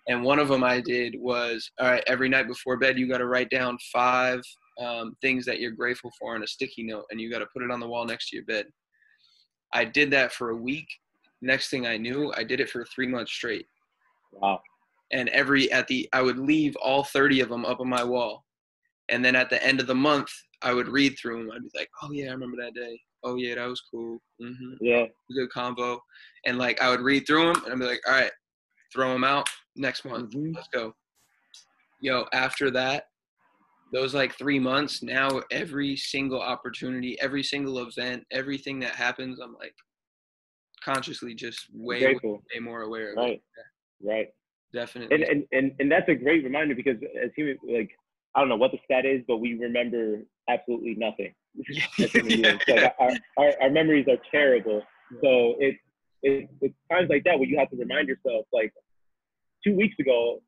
[0.08, 3.18] And one of them I did was, all right, every night before bed, you got
[3.18, 4.42] to write down five
[4.78, 7.62] um, things that you're grateful for on a sticky note, and you got to put
[7.62, 8.66] it on the wall next to your bed.
[9.72, 10.86] I did that for a week.
[11.42, 13.66] Next thing I knew, I did it for three months straight
[14.32, 14.60] wow.
[15.12, 18.44] and every at the I would leave all 30 of them up on my wall.
[19.08, 20.28] And then at the end of the month,
[20.60, 21.52] I would read through them.
[21.52, 23.00] I'd be like, "Oh yeah, I remember that day.
[23.24, 24.20] Oh yeah, that was cool.
[24.38, 25.06] hmm Yeah.
[25.34, 26.00] Good combo."
[26.44, 28.30] And like I would read through them, and I'd be like, "All right,
[28.92, 30.34] throw them out next month.
[30.34, 30.54] Mhm.
[30.54, 30.94] Let's go."
[32.00, 33.04] Yo, after that,
[33.92, 39.54] those like three months, now every single opportunity, every single event, everything that happens, I'm
[39.54, 39.74] like
[40.84, 42.42] consciously just way, way, Grateful.
[42.54, 43.20] way more aware of it.
[43.20, 43.42] Right.
[44.02, 44.28] Right.
[44.72, 45.14] Definitely.
[45.14, 47.90] And, and and and that's a great reminder because as human, like
[48.34, 51.34] I don't know what the stat is, but we remember absolutely nothing.
[52.12, 52.60] human.
[52.68, 54.82] Like our, our our memories are terrible.
[55.22, 55.78] So it's
[56.22, 58.72] it, it's times like that where you have to remind yourself, like
[59.64, 60.42] two weeks ago,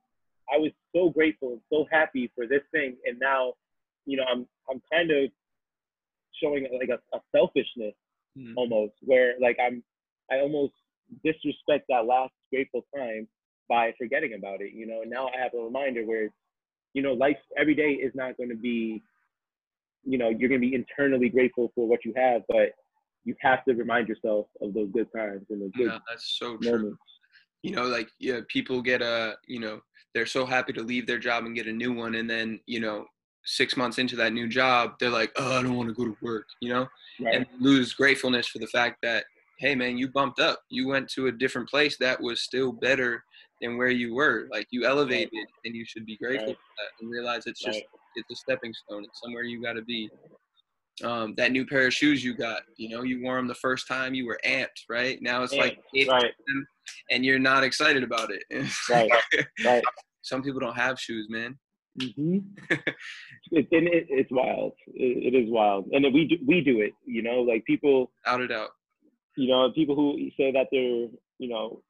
[0.53, 3.55] I was so grateful and so happy for this thing, and now,
[4.07, 5.31] you know, I'm I'm kind of
[6.43, 7.95] showing like a, a selfishness
[8.37, 8.55] Mhm.
[8.57, 9.83] almost, where like I'm
[10.31, 10.75] I almost
[11.25, 13.29] disrespect that last grateful time
[13.69, 14.73] by forgetting about it.
[14.73, 16.31] You know, now I have a reminder where,
[16.95, 19.03] you know, life every day is not going to be,
[20.05, 22.75] you know, you're going to be internally grateful for what you have, but
[23.25, 26.57] you have to remind yourself of those good times and those good Yeah, that's so
[26.59, 26.97] true.
[27.63, 29.81] You know, like yeah, people get a you know
[30.15, 32.81] they're so happy to leave their job and get a new one, and then you
[32.81, 33.07] know
[33.45, 36.17] six months into that new job, they're like, oh, I don't want to go to
[36.23, 36.47] work.
[36.61, 36.87] You know,
[37.21, 37.35] Right.
[37.37, 39.25] and lose gratefulness for the fact that
[39.59, 43.23] hey man you bumped up you went to a different place that was still better
[43.61, 45.29] than where you were like you elevated
[45.67, 46.57] and you should be grateful Right.
[46.57, 47.85] for that and realize it's just Right.
[48.17, 50.09] it's a stepping stone it's somewhere you got to be
[51.03, 53.87] um, that new pair of shoes you got you know you wore them the first
[53.87, 56.33] time you were amped right now it's like right.
[57.11, 58.43] and you're not excited about it
[58.89, 59.11] Right.
[59.65, 59.85] Right.
[60.23, 61.59] some people don't have shoes man
[62.01, 62.39] Mm-hmm.
[63.51, 64.73] it, and it, it's wild.
[64.87, 66.93] It, it is wild, and we do, we do it.
[67.05, 68.71] You know, like people, out it out
[69.37, 71.09] you know, people who say that they're,
[71.39, 71.83] you know,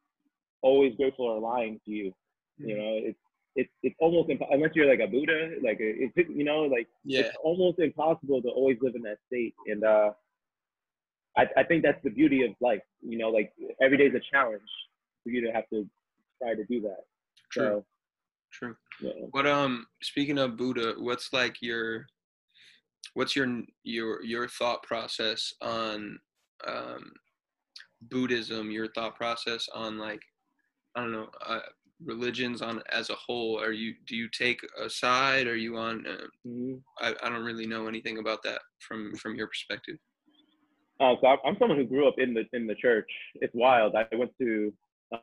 [0.63, 2.13] always grateful are lying to you.
[2.59, 3.19] You know, it's
[3.57, 7.21] it's it's almost impo- unless you're like a Buddha, like it's you know, like yeah
[7.21, 9.55] it's almost impossible to always live in that state.
[9.67, 10.11] And uh,
[11.37, 12.83] I I think that's the beauty of life.
[13.03, 14.63] You know, like every day is a challenge
[15.25, 15.89] for you to have to
[16.43, 17.05] try to do that.
[17.51, 17.85] true So,
[18.53, 19.27] true yeah.
[19.31, 22.07] What um speaking of Buddha, what's like your
[23.15, 26.19] what's your your your thought process on
[26.67, 27.13] um
[28.03, 30.21] Buddhism, your thought process on like
[30.97, 31.61] I don't know, uh,
[32.05, 33.61] religions on as a whole.
[33.61, 35.47] Are you do you take a side?
[35.47, 36.83] Are you on uh, Mhm.
[37.01, 39.97] I, I don't really know anything about that from from your perspective.
[41.01, 43.11] Uh, so I'm, someone who grew up in the in the church.
[43.37, 43.95] It's wild.
[43.95, 44.73] I went to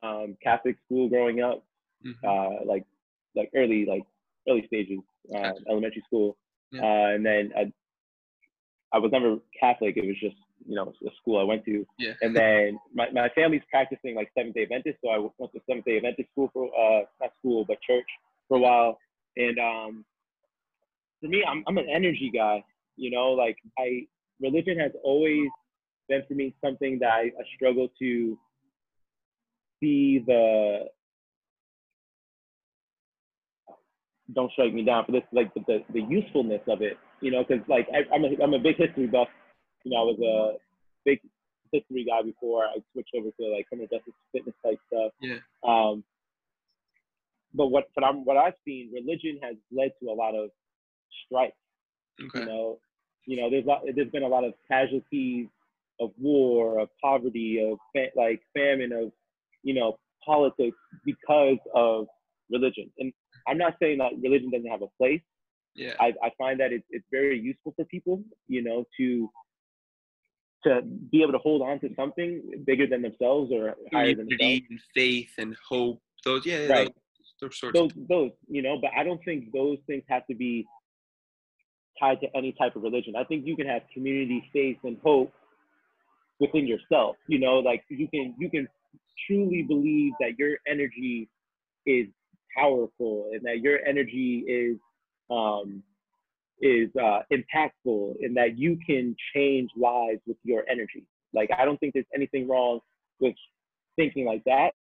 [0.02, 1.64] um, Catholic school growing up,
[2.06, 2.16] Mhm.
[2.24, 2.86] uh, like
[3.36, 4.04] like early like
[4.50, 5.00] early stages,
[5.36, 6.38] uh, elementary school,
[6.72, 6.82] Yeah.
[6.82, 7.72] uh, and then I,
[8.92, 9.98] I was never Catholic.
[9.98, 11.86] It was just you know the school I went to.
[12.00, 12.14] Yeah.
[12.22, 15.86] And then my, my family's practicing like Seventh Day Adventist, so I went to Seventh
[15.86, 18.08] Day Adventist school for uh not school but church
[18.48, 19.00] for a while.
[19.36, 20.06] And um,
[21.22, 22.64] for me, I'm I'm an energy guy.
[22.96, 24.08] You know, like I
[24.42, 25.50] religion has always
[26.08, 28.38] been for me something that I, I struggle to
[29.80, 30.86] see the
[34.34, 37.44] don't strike me down for this like the, the, the usefulness of it you know
[37.48, 39.28] because like I, I'm, a, I'm a big history buff
[39.84, 40.58] you know i was a
[41.06, 41.20] big
[41.72, 45.38] history guy before i switched over to like criminal justice fitness type stuff Yeah.
[45.68, 46.04] um
[47.54, 50.50] but what but i'm what i've seen religion has led to a lot of
[51.26, 51.52] strife
[52.20, 52.40] Okay.
[52.40, 52.80] you know
[53.26, 55.48] you know there's lot, there's been a lot of casualties
[56.00, 59.12] of war of poverty of fa- like famine of
[59.64, 62.08] you know politics because of
[62.50, 63.14] religion and
[63.48, 65.22] i'm not saying that religion doesn't have a place
[65.76, 65.94] Yeah.
[66.00, 69.30] i, I find that it's, it's very useful for people you know to
[70.68, 74.62] to be able to hold on to something bigger than themselves or higher than themselves
[74.70, 76.02] and faith and hope.
[76.26, 76.88] Those, yeah, Right.
[76.88, 76.94] those,
[77.42, 80.66] those sorts those those you know but i don't think those things have to be
[82.00, 85.32] tied to any type of religion i think you can have community faith and hope
[86.40, 88.68] within yourself you know like you can you can
[89.28, 91.30] truly believe that your energy
[91.86, 92.08] is
[92.56, 94.78] powerful and that your energy is
[95.30, 95.84] um
[96.62, 101.80] is uh impactful in that you can change lives with your energy like i don't
[101.80, 102.80] think there's anything wrong
[103.20, 103.36] with
[103.96, 104.72] thinking like that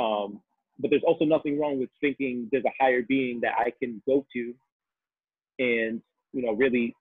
[0.00, 0.40] um
[0.78, 4.26] but there's also nothing wrong with thinking there's a higher being that I can go
[4.34, 4.54] to
[5.58, 6.00] and
[6.32, 6.94] you know really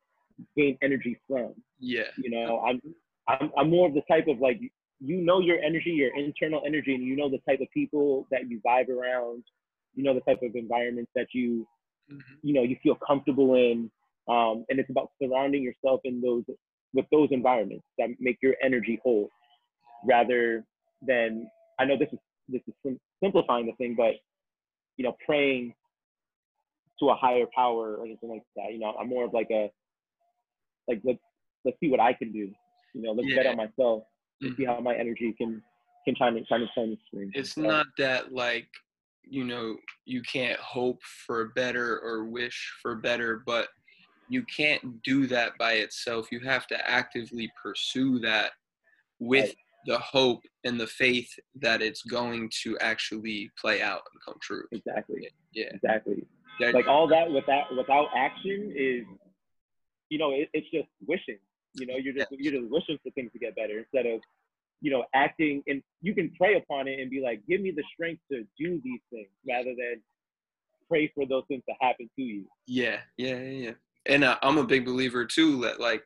[0.55, 1.53] gain energy from.
[1.79, 2.03] yeah.
[2.17, 2.81] You know, I'm
[3.27, 4.59] I'm I'm more of the type of like
[4.99, 8.49] you know your energy, your internal energy, and you know the type of people that
[8.49, 9.43] you vibe around.
[9.95, 11.67] You know the type of environments that you
[12.11, 12.21] Mhm.
[12.43, 13.89] you know you feel comfortable in,
[14.27, 16.43] um, and it's about surrounding yourself in those
[16.93, 19.29] with those environments that make your energy whole,
[20.05, 20.65] rather
[21.01, 24.13] than I know this is this is sim- simplifying the thing, but
[24.97, 25.73] you know praying
[26.99, 28.71] to a higher power or anything like that.
[28.71, 29.71] You know, I'm more of like a
[30.87, 31.19] like let's
[31.63, 32.51] let's see what I can do.
[32.93, 33.51] You know, let's bet Yeah.
[33.51, 34.03] on myself
[34.41, 34.57] and Mhm.
[34.57, 35.61] see how my energy can
[36.05, 37.31] can shine shine and shine the screen.
[37.33, 38.69] It's So, not that like
[39.23, 43.69] you know you can't hope for better or wish for better, but
[44.29, 46.31] you can't do that by itself.
[46.31, 48.51] You have to actively pursue that
[49.19, 49.57] with Right.
[49.85, 54.67] the hope and the faith that it's going to actually play out and come true.
[54.71, 55.69] exactly, Yeah.
[55.73, 56.25] exactly.
[56.59, 59.05] That- Like all that without without action is,
[60.09, 61.37] you know, it, it's just wishing.
[61.75, 64.21] You know, you're just you're just wishing for things to get better instead of,
[64.81, 65.61] you know, acting.
[65.67, 68.79] And you can pray upon it and be like, give me the strength to do
[68.83, 70.01] these things, rather than
[70.87, 72.45] pray for those things to happen to you.
[72.67, 73.71] Yeah, yeah, yeah, yeah.
[74.07, 76.03] And uh, I'm a big believer too that like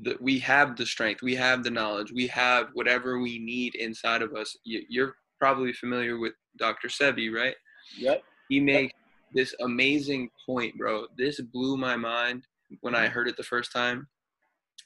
[0.00, 4.22] that we have the strength, we have the knowledge, we have whatever we need inside
[4.22, 4.56] of us.
[4.64, 6.88] You, you're probably familiar with Dr.
[6.88, 7.54] Sebi, right?
[7.98, 8.22] Yep.
[8.48, 8.94] He makes
[9.32, 11.06] this amazing point, bro.
[11.16, 12.44] This blew my mind
[12.80, 14.06] when I heard it the first time.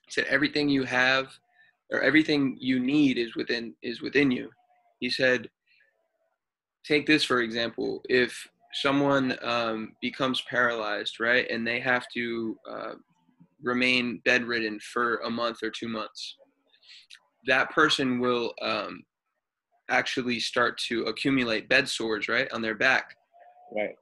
[0.06, 1.28] He said everything you have
[1.92, 4.50] or everything you need is within is within you.
[5.00, 5.48] He said
[6.84, 12.92] take this for example if someone um, becomes paralyzed right and they have to uh,
[13.62, 16.36] remain bedridden for a month or two months
[17.46, 19.02] that person will um,
[19.88, 23.14] actually start to accumulate bed sores right on their back
[23.74, 23.94] Right.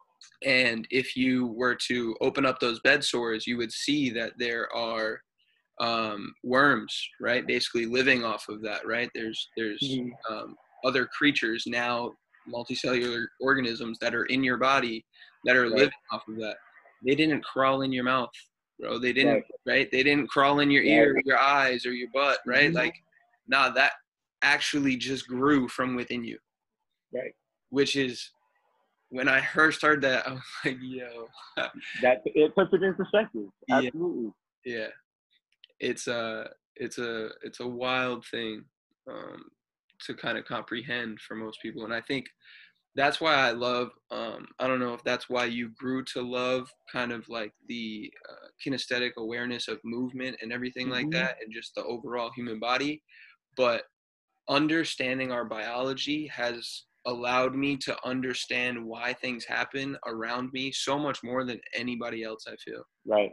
[0.44, 4.72] and if you were to open up those bed sores you would see that there
[4.74, 5.20] are
[5.81, 10.11] um, worms right basically living off of that right there's there's Mhm.
[10.28, 12.12] um, other creatures now
[12.52, 15.04] multicellular organisms that are in your body
[15.44, 15.78] that are Right.
[15.78, 16.56] living off of that
[17.06, 18.30] they didn't crawl in your mouth
[18.78, 19.44] bro they didn't Right.
[19.66, 20.90] right, they didn't crawl in your Right.
[20.90, 22.74] ear your eyes or your butt right Mhm.
[22.74, 22.94] like
[23.46, 23.92] nah that
[24.42, 26.38] actually just grew from within you
[27.12, 27.34] Right.
[27.70, 28.30] which is
[29.11, 31.28] when i first heard that i was like yo
[32.02, 33.46] That it puts it in perspective.
[33.68, 33.76] Yeah.
[33.78, 34.32] Absolutely.
[34.64, 34.88] yeah
[35.80, 38.64] it's a it's a it's a wild thing
[39.08, 39.42] um,
[40.00, 42.26] to kind of comprehend for most people and i think
[42.94, 46.70] that's why i love um, i don't know if that's why you grew to love
[46.92, 51.12] kind of like the uh, kinesthetic awareness of movement and everything like Mhm.
[51.12, 53.02] that and just the overall human body
[53.56, 53.84] but
[54.48, 61.22] understanding our biology has allowed me to understand why things happen around me so much
[61.22, 63.32] more than anybody else i feel Right.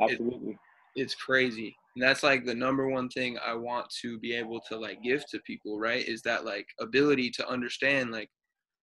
[0.00, 0.58] Absolutely.
[0.96, 4.76] It's crazy and that's like the number one thing i want to be able to
[4.78, 8.28] like give to people right is that like ability to understand like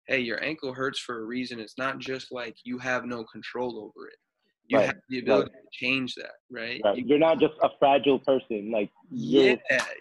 [0.08, 3.78] hey your ankle hurts for a reason it's not just like you have no control
[3.80, 4.16] over it
[4.68, 5.62] you Right, have the ability right.
[5.62, 6.80] to change that, right?
[6.86, 6.98] Right.
[6.98, 8.72] You- You're not just a fragile person.
[8.72, 9.56] Like yeah,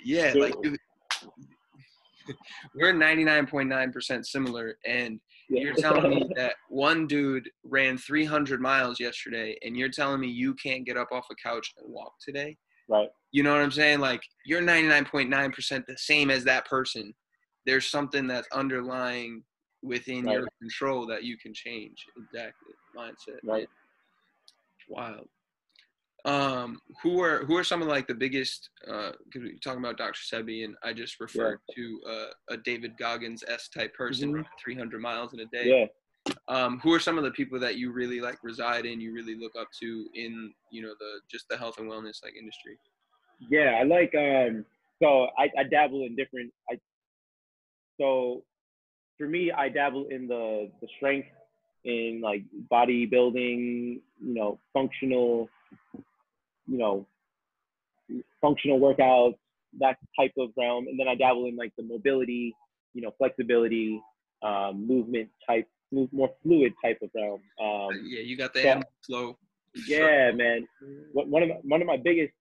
[0.04, 0.32] yeah.
[0.36, 0.54] Like
[2.76, 5.18] we're 99.9% similar, and
[5.60, 10.54] you're telling me that one dude ran 300 miles yesterday, and you're telling me you
[10.54, 12.56] can't get up off a couch and walk today?
[12.88, 13.08] right.
[13.30, 14.00] You know what I'm saying?
[14.00, 17.14] Like you're 99.9% the same as that person.
[17.64, 19.42] There's something that's underlying
[19.82, 22.04] within your control that you can change.
[22.16, 22.74] Exactly.
[22.96, 23.38] Mindset.
[23.44, 23.68] Right.
[24.88, 25.28] Wild.
[26.24, 28.70] Um, who are who are some of like the biggest?
[28.84, 30.20] Because we're talking about Dr.
[30.20, 34.46] Sebi, and I just referred to uh, a David Goggins s type person Mhm.
[34.62, 35.88] 300 miles in a day.
[36.28, 36.32] Yeah.
[36.46, 39.00] Um, who are some of the people that you really like reside in?
[39.00, 42.34] You really look up to in you know the just the health and wellness like
[42.36, 42.78] industry.
[43.50, 44.64] Yeah, I like um
[45.02, 46.78] so I, I dabble in different I
[48.00, 48.44] so
[49.18, 51.26] for me I dabble in the the strength
[51.84, 55.50] in like bodybuilding, you know, functional,
[56.66, 57.06] you know,
[58.40, 59.36] functional workouts,
[59.80, 60.86] that type of realm.
[60.86, 62.54] And then I dabble in like the mobility,
[62.94, 64.00] you know, flexibility,
[64.42, 67.40] um, movement type, move, more fluid type of realm.
[67.60, 69.38] Um, yeah, you got the so- flow.
[69.86, 70.66] yeah, man.
[71.12, 72.32] One of my, one of my biggest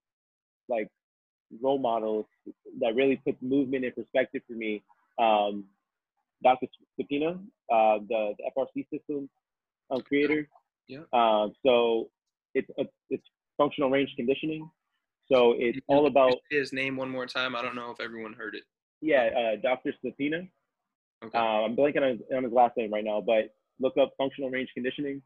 [0.68, 0.90] like
[1.62, 2.26] role models
[2.80, 4.84] that really puts movement in perspective for me,
[5.20, 5.66] um,
[6.44, 6.68] Dr.
[7.00, 7.36] Stepina,
[7.72, 9.30] uh, the, the FRC system
[9.92, 10.48] um, creator.
[10.88, 11.02] Yeah.
[11.14, 12.10] Um, so
[12.54, 13.24] it's a, it's
[13.62, 14.70] functional range conditioning.
[15.32, 17.56] So it's all about his name one more time.
[17.56, 18.64] I don't know if everyone heard it.
[19.02, 19.94] yeah, uh, Dr.
[20.04, 20.50] Stepina.
[21.24, 21.38] Okay.
[21.38, 24.50] Uh, I'm blanking on his, on his last name right now, but look up functional
[24.50, 25.22] range conditioning,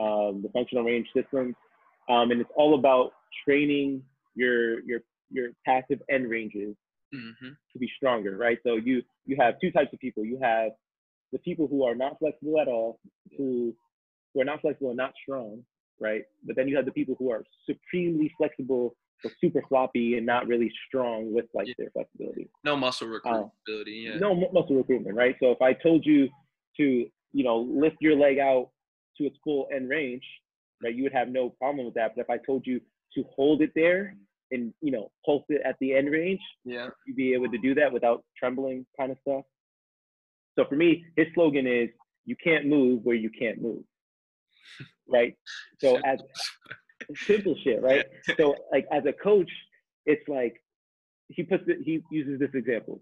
[0.00, 1.54] um, the functional range system,
[2.08, 3.10] um, and it's all about
[3.44, 4.02] training
[4.34, 5.00] your your
[5.30, 6.76] your passive end ranges
[7.12, 8.58] hmm to be stronger, right?
[8.64, 10.24] So you you have two types of people.
[10.24, 10.70] You have
[11.32, 13.00] the people who are not flexible at all,
[13.36, 13.74] who
[14.32, 15.64] who are not flexible and not strong,
[16.00, 16.22] right?
[16.44, 20.46] But then you have the people who are supremely flexible but super floppy and not
[20.46, 21.74] really strong with like Yeah.
[21.76, 24.04] their flexibility No muscle uh, recruitability.
[24.04, 24.16] yeah.
[24.18, 25.36] no mu- muscle recruitment, right?
[25.42, 26.28] So if I told you
[26.78, 28.70] to, you know, lift your leg out
[29.18, 30.24] to its full end range,
[30.82, 32.12] right, you would have no problem with that.
[32.16, 32.80] But if I told you
[33.14, 34.16] to hold it there
[34.52, 36.88] and, you know, pulse it at the end range, Yeah.
[37.06, 39.44] you'd be able to do that without trembling kind of stuff.
[40.58, 41.90] So for me, his slogan is,
[42.24, 43.82] you can't move where you can't move,
[45.08, 45.36] right?
[45.78, 46.18] So as
[47.26, 48.04] simple shit, right?
[48.36, 49.50] So like as a coach,
[50.06, 50.54] it's like
[51.28, 53.00] he puts it, he uses this example.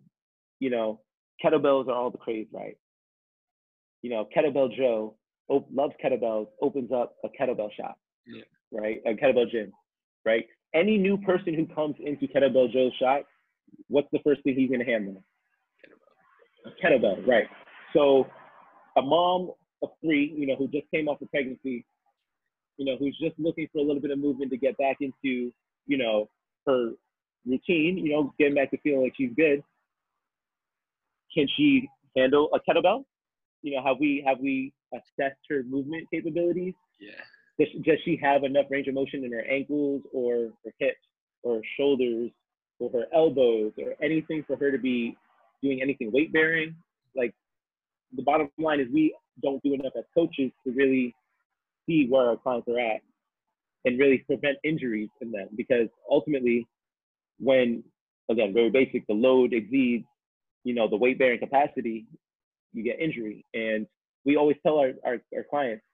[0.61, 1.01] You know,
[1.45, 2.77] kettlebells are all the craze, right?
[4.03, 5.17] You know, kettlebell Joe
[5.49, 8.43] op- loves kettlebells, opens up a kettlebell shop, Yeah.
[8.73, 9.01] right?
[9.07, 9.73] A kettlebell gym,
[10.25, 10.47] right?
[10.75, 13.27] Any new person who comes into kettlebell Joe's shop,
[13.89, 15.25] what's the first thing he's gonna hand them?
[16.67, 17.47] A kettlebell, right?
[17.95, 18.27] So
[18.97, 21.85] a mom of three, you know, who just came off of pregnancy,
[22.77, 25.53] you know, who's just looking for a little bit of movement to get back into,
[25.87, 26.29] you know,
[26.67, 26.93] her
[27.47, 29.63] routine, you know, getting back to feeling like she's good.
[31.35, 33.05] Can she handle a kettlebell?
[33.63, 36.75] You know, have we have we assessed her movement capabilities?
[37.01, 37.11] Yeah.
[37.59, 40.97] Does, does she have enough range of motion in her ankles or her hips
[41.43, 42.31] or her shoulders
[42.79, 45.17] or her elbows or anything for her to be
[45.63, 46.77] doing anything weight bearing?
[47.17, 47.35] Like
[48.15, 51.15] the bottom line is we don't do enough as coaches to really
[51.87, 53.01] see where our clients are at
[53.85, 55.49] and really prevent injuries in them.
[55.57, 56.67] Because ultimately
[57.41, 57.83] when
[58.31, 60.05] again very basic the load exceeds
[60.65, 62.07] you know the weight bearing capacity
[62.73, 63.45] you get injury.
[63.55, 63.87] And
[64.25, 65.85] we always tell our, our, our clients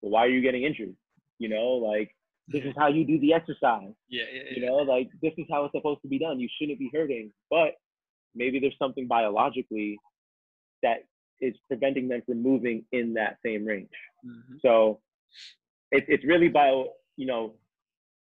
[0.00, 0.94] well, why are you getting injured?
[1.38, 2.14] You know like
[2.48, 3.94] this is how you do the exercise.
[4.08, 4.24] Yeah.
[4.32, 4.42] Yeah.
[4.56, 6.40] you know like this is how it's supposed to be done.
[6.40, 7.32] You shouldn't be hurting.
[7.50, 7.74] But
[8.34, 9.98] maybe there's something biologically
[10.82, 11.04] that
[11.42, 13.90] is preventing them from moving in that same range
[14.26, 14.60] Mhm.
[14.62, 15.00] so
[15.90, 17.52] it, it's really about, you know,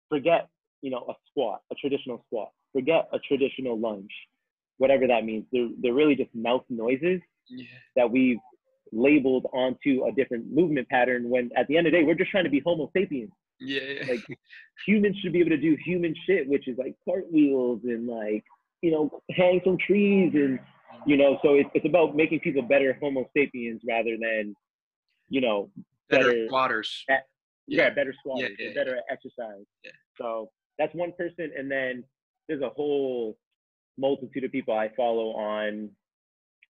[0.09, 0.47] forget,
[0.81, 4.11] you know, a squat, a traditional squat, forget a traditional lunge,
[4.77, 5.43] whatever that means.
[5.51, 7.65] They're, they're really just mouth noises Yeah.
[7.95, 8.37] that we've
[8.91, 12.29] labeled onto a different movement pattern when at the end of the day, we're just
[12.31, 13.31] trying to be Homo sapiens.
[13.59, 13.81] Yeah.
[13.81, 14.03] yeah.
[14.07, 14.23] Like
[14.85, 18.43] humans should be able to do human shit, which is like cartwheels and like,
[18.83, 20.59] you know, hang from trees and,
[21.05, 24.55] you know, so it's, it's about making people better Homo sapiens rather than,
[25.29, 25.69] you know,
[26.09, 27.03] better, better- waters.
[27.09, 27.19] yeah,
[27.67, 27.89] Yeah.
[27.91, 29.65] better squatters, yeah, or better at exercise.
[29.83, 29.91] Yeah.
[30.17, 30.49] So
[30.79, 32.03] that's one person, and then
[32.47, 33.37] there's a whole
[33.97, 35.89] multitude of people I follow on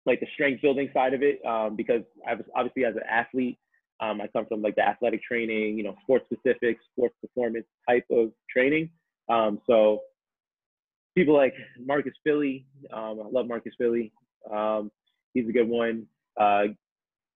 [0.05, 3.57] like the strength building side of it, um, because I was obviously as an athlete,
[3.99, 8.05] um, I come from like the athletic training, you know, sports specific, sports performance type
[8.11, 8.89] of training.
[9.27, 9.99] Um, so
[11.17, 12.63] people like Marcus Filly,
[12.93, 14.13] um, I love Marcus Filly.
[14.53, 14.91] Um,
[15.33, 16.05] he's a good one.
[16.39, 16.65] Uh,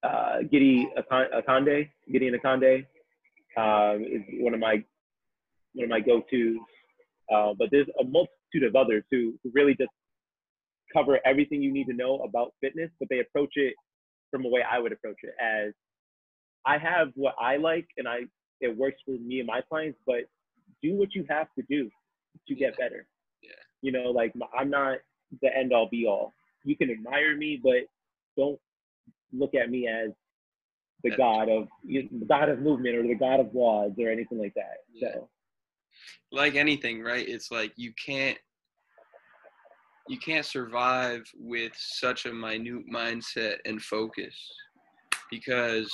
[0.03, 2.86] uh, Giddy Akande, Gideon Akande.
[3.57, 4.84] um, is one of my
[5.73, 6.57] one of my go-tos.
[7.34, 9.89] Uh, but there's a multitude of others who, who really just
[10.93, 13.73] cover everything you need to know about fitness, but they approach it
[14.29, 15.73] from a way I would approach it as
[16.67, 18.25] I have what I like and I
[18.59, 20.25] it works for me and my clients, but
[20.84, 21.89] do what you have to do
[22.47, 23.07] to get better.
[23.82, 23.91] Yeah.
[23.91, 24.97] You know, like I'm not
[25.41, 26.34] the end all be all.
[26.63, 27.88] You can admire me, but
[28.38, 28.59] don't
[29.34, 30.11] look at me as
[31.03, 34.09] the That- god of you the god of movement or the god of wads or
[34.09, 34.77] anything like that.
[34.93, 35.13] Yeah.
[35.13, 35.29] So
[36.32, 37.27] like anything, right?
[37.27, 38.38] It's like you can't
[40.07, 44.36] you can't survive with such a minute mindset and focus
[45.29, 45.93] because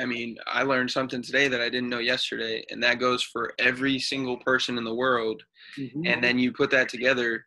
[0.00, 3.52] I mean, I learned something today that I didn't know yesterday, and that goes for
[3.58, 5.42] every single person in the world.
[5.78, 6.06] Mm-hmm.
[6.06, 7.44] And then you put that together,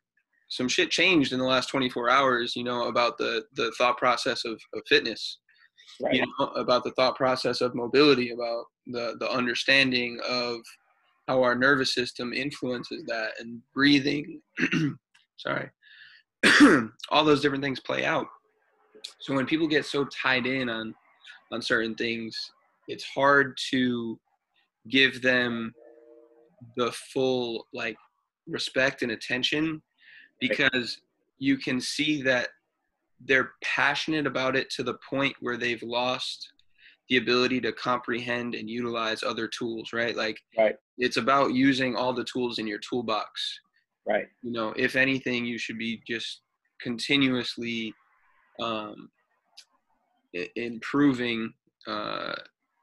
[0.50, 4.46] some shit changed in the last 24 hours, you know, about the the thought process
[4.46, 5.40] of, of fitness.
[6.02, 6.16] Right.
[6.16, 10.60] you know about the thought process of mobility about the the understanding of
[11.28, 14.42] how our nervous system influences that and breathing.
[15.38, 15.70] Sorry.
[17.10, 18.28] All those different things play out.
[19.20, 20.94] So when people get so tied in on
[21.52, 22.52] on certain things
[22.88, 24.20] it's hard to
[24.90, 25.74] give them
[26.76, 27.98] the full like
[28.48, 29.82] respect and attention
[30.40, 31.02] because
[31.40, 32.50] you can see that
[33.26, 36.52] they're passionate about it to the point where they've lost
[37.10, 40.76] the ability to comprehend and utilize other tools right like Right.
[40.98, 43.60] it's about using all the tools in your toolbox
[44.08, 44.28] right.
[44.42, 46.42] you know if anything you should be just
[46.82, 47.94] continuously
[48.60, 49.10] um,
[50.56, 51.54] improving
[51.88, 52.34] uh,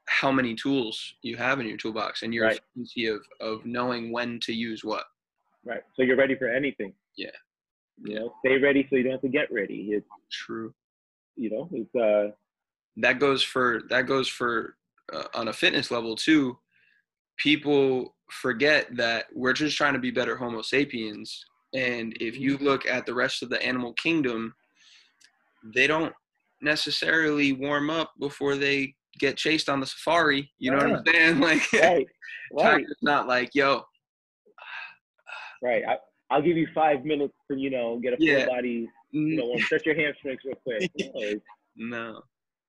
[0.07, 2.59] how many tools you have in your toolbox and your Right.
[2.75, 5.05] efficiency of, of knowing when to use what
[5.63, 5.81] Right.
[5.95, 6.93] So you're ready for anything.
[7.17, 7.31] Yeah.
[8.03, 9.89] You know, stay ready so you don't have to get ready.
[9.91, 10.73] It's true
[11.35, 12.31] you know, it's uh
[12.97, 14.77] that goes for that goes for
[15.13, 16.57] uh, on a fitness level too
[17.37, 22.85] people forget that we're just trying to be better homo sapiens and if you look
[22.87, 24.55] at the rest of the animal kingdom
[25.75, 26.13] they don't
[26.65, 31.39] necessarily warm up before they get chased on the safari you know what i'm saying
[31.49, 32.07] like right.
[32.51, 32.63] Right.
[32.63, 33.83] Tiger's not like yo
[35.63, 35.83] Right.
[35.87, 35.97] I
[36.29, 38.45] I'll give you five minutes to, you know, get a full Yeah.
[38.47, 39.59] body, you know, mm.
[39.61, 40.91] stretch your hamstrings real quick.
[40.99, 41.41] No, it's-
[41.75, 42.21] no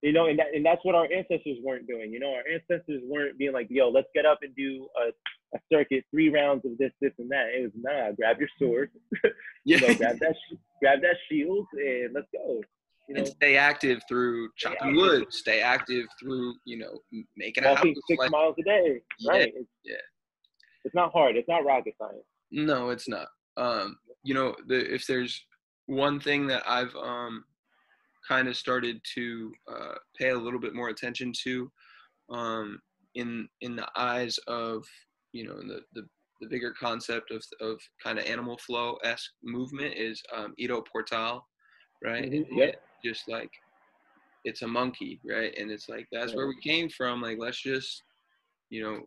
[0.02, 2.12] you know, and that and that's what our ancestors weren't doing.
[2.12, 5.08] You know, our ancestors weren't being like, yo, let's get up and do a,
[5.56, 7.48] a circuit, three rounds of this, this, and that.
[7.48, 8.90] It was nah, grab your sword,
[9.24, 9.30] yeah
[9.64, 10.36] you know, grab that
[10.80, 12.60] grab that shield and let's go.
[13.08, 14.96] You know, and stay active through chopping active.
[14.96, 16.98] wood stay active through you know
[17.36, 19.00] making a house six like miles a day.
[19.20, 19.52] Yeah, Right.
[19.54, 19.94] It's, yeah.
[20.84, 21.36] It's not hard.
[21.36, 22.24] It's not rocket science.
[22.50, 23.26] No, it's not.
[23.56, 25.44] Um, you know, the, if there's
[25.86, 27.44] one thing that I've um,
[28.26, 31.70] kind of started to uh, pay a little bit more attention to,
[32.30, 32.80] um,
[33.14, 34.84] in in the eyes of
[35.32, 36.06] you know the the,
[36.40, 41.46] the bigger concept of of kind of animal flow esque movement is um, Ido Portal,
[42.02, 42.30] right?
[42.30, 42.82] Mhm, yep.
[43.04, 43.50] just like
[44.44, 45.52] it's a monkey, right?
[45.58, 47.20] And it's like that's where we came from.
[47.22, 48.02] Like let's just
[48.70, 49.00] you know,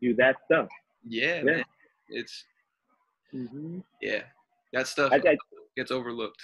[0.00, 0.68] Do that stuff.
[1.06, 1.56] yeah, Yeah.
[1.56, 1.64] man,
[2.08, 2.44] it's
[3.30, 4.22] hmm yeah,
[4.72, 5.36] that stuff I, I
[5.76, 6.42] gets overlooked.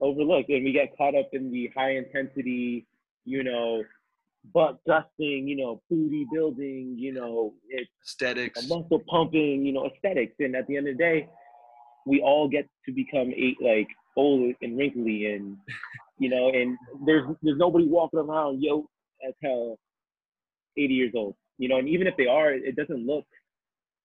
[0.00, 2.86] overlooked, and we get caught up in the high intensity,
[3.24, 3.84] you know,
[4.52, 8.68] butt dusting, you know, booty building, you know, it's Aesthetics.
[8.68, 10.34] muscle pumping, you know, aesthetics.
[10.40, 11.28] And at the end of the day,
[12.06, 13.86] we all get to become eight, like
[14.16, 15.56] old and wrinkly, and
[16.18, 18.88] you know, and there's there's nobody walking around yo
[19.26, 19.78] as hell,
[20.76, 23.24] 80 years old, you know, and even if they are, it doesn't look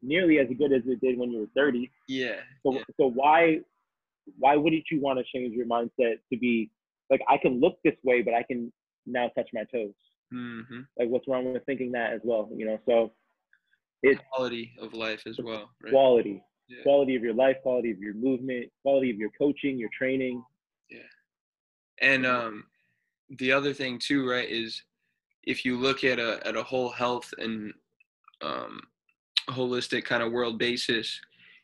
[0.02, 1.90] nearly as good as it did when you were 30.
[2.08, 2.36] Yeah.
[2.64, 2.84] So yeah.
[3.00, 3.60] so why
[4.38, 6.70] why wouldn't you want to change your mindset to be
[7.10, 8.72] like I can look this way, but I can
[9.06, 9.94] now touch my toes?
[10.32, 12.50] hmm Like what's wrong with thinking that as well?
[12.54, 13.12] You know, so
[14.04, 15.72] it's Quality of life as well.
[15.82, 15.92] Right?
[15.92, 16.84] quality, Yeah.
[16.84, 20.44] quality of your life, quality of your movement, quality of your coaching, your training.
[20.90, 21.00] Yeah.
[22.02, 22.66] And um,
[23.40, 24.84] the other thing too, right, is
[25.44, 27.74] if you look at a at a whole health and
[28.42, 28.82] um,
[29.50, 31.20] holistic kind of world basis,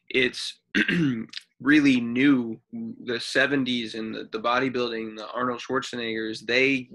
[0.10, 0.60] it's
[1.62, 2.60] really new.
[2.72, 6.89] The '70s and the, the bodybuilding, the Arnold Schwarzeneggers, they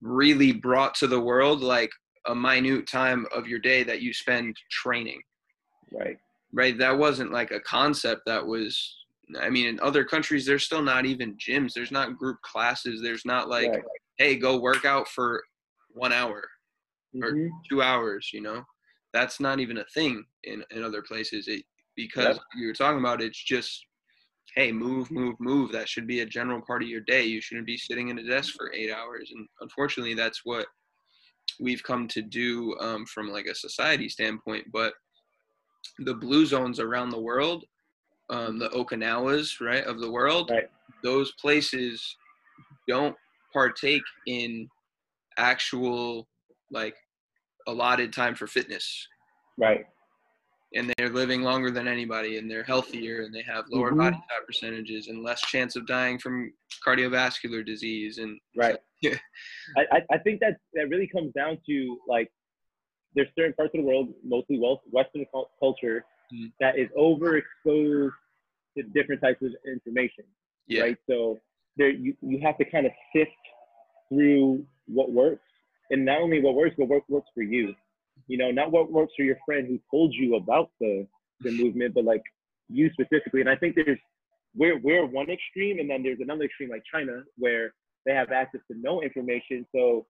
[0.00, 1.90] really brought to the world like
[2.26, 5.20] a minute time of your day that you spend training.
[5.92, 6.16] Right.
[6.54, 6.78] Right?
[6.78, 8.96] That wasn't like a concept that was
[9.40, 11.72] i mean in other countries there's still not even gyms.
[11.74, 13.00] There's not group classes.
[13.02, 13.82] There's not like right.
[14.18, 15.42] hey go work out for
[15.88, 16.42] one hour
[17.22, 17.48] or Mhm.
[17.68, 18.64] two hours you know?
[19.12, 21.48] That's not even a thing in in other places.
[21.48, 21.64] It
[21.96, 22.44] because Yep.
[22.56, 23.86] you were talking about it's just
[24.56, 25.72] hey move move move.
[25.72, 27.24] That should be a general part of your day.
[27.24, 29.30] You shouldn't be sitting in a desk for eight hours.
[29.34, 30.66] And unfortunately that's what
[31.60, 34.66] we've come to do um, from like a society standpoint.
[34.72, 34.92] But
[35.98, 37.64] the blue zones around the world,
[38.30, 40.68] um, the Okinawas, right, of the world, Right.
[41.02, 42.16] those places
[42.88, 43.16] don't
[43.52, 44.68] partake in
[45.38, 46.28] actual
[46.70, 46.94] like
[47.66, 49.06] allotted time for fitness
[49.58, 49.84] Right.
[50.74, 53.98] and they're living longer than anybody and they're healthier and they have lower Mhm.
[53.98, 56.52] body fat percentages and less chance of dying from
[56.84, 58.76] cardiovascular disease and Right.
[59.00, 59.18] Yeah.
[59.76, 62.30] I, I, I think that that really comes down to like
[63.14, 66.52] there's certain parts of the world, mostly West- Western cul- culture, Mhm.
[66.60, 68.12] that is overexposed
[68.76, 70.24] to different types of information.
[70.66, 70.96] yeah Right.
[71.08, 71.40] So
[71.76, 73.30] there you, you have to kind of sift
[74.08, 75.42] through what works.
[75.90, 77.74] And not only what works, but what works for you.
[78.26, 81.06] You know, not what works for your friend who told you about the
[81.40, 82.22] the movement, but like
[82.68, 83.40] you specifically.
[83.42, 83.98] And I think there's
[84.56, 87.74] we're we're one extreme and then there's another extreme like China where
[88.06, 89.66] they have access to no information.
[89.74, 90.06] So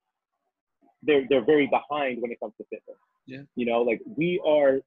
[1.07, 2.97] they're they're very behind when it comes to fitness.
[3.27, 3.43] Yeah.
[3.57, 4.81] You know, like we are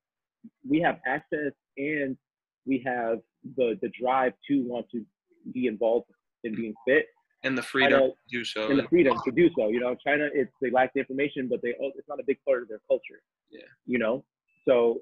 [0.68, 2.18] we have access and
[2.66, 3.20] we have
[3.56, 5.06] the the drive to want to
[5.54, 6.08] be involved
[6.44, 7.06] in being fit
[7.44, 9.70] and the freedom China- to do so and the freedom to do so.
[9.70, 12.38] You know, China, it's they lack the information, but they oh, it's not a big
[12.46, 13.22] part of their culture.
[13.50, 13.62] Yeah.
[13.86, 14.24] You know,
[14.66, 15.02] so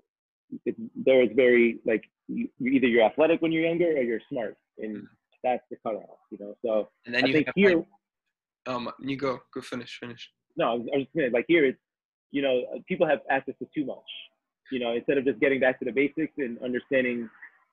[0.66, 4.58] it's, there is very like you, either you're athletic when you're younger or you're smart,
[4.78, 5.08] and Mhm.
[5.44, 6.20] that's the cutoff.
[6.32, 7.86] You know, so and then I you think have here, like,
[8.68, 11.66] um you go go finish finish no, I was, I was just saying like here
[11.66, 11.80] it's
[12.32, 13.98] you know people have access to too much.
[14.72, 17.30] You know, instead of just getting back to the basics and understanding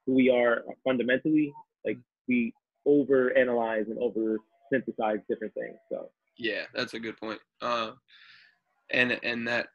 [0.06, 1.52] who we are fundamentally,
[1.86, 1.96] like
[2.28, 2.52] we
[2.84, 4.38] over analyze and over
[4.70, 5.76] synthesize different things.
[5.90, 7.92] So yeah that's a good point uh
[8.90, 9.68] and and that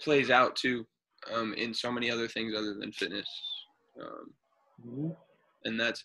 [0.00, 0.86] plays out too
[1.32, 3.28] um in so many other things other than fitness
[4.00, 5.12] um
[5.64, 6.04] and that's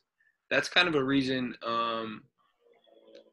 [0.52, 2.22] that's kind of a reason um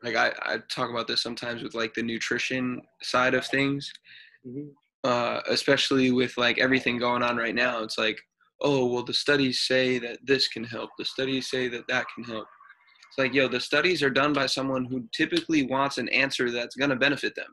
[0.02, 3.92] like I, I talk about this sometimes with like the nutrition side of things
[4.46, 4.70] Mhm.
[5.04, 8.20] uh especially with like everything going on right now it's like
[8.60, 12.24] oh well the studies say that this can help the studies say that that can
[12.24, 12.46] help
[13.08, 16.74] it's like yo the studies are done by someone who typically wants an answer that's
[16.76, 17.52] going to benefit them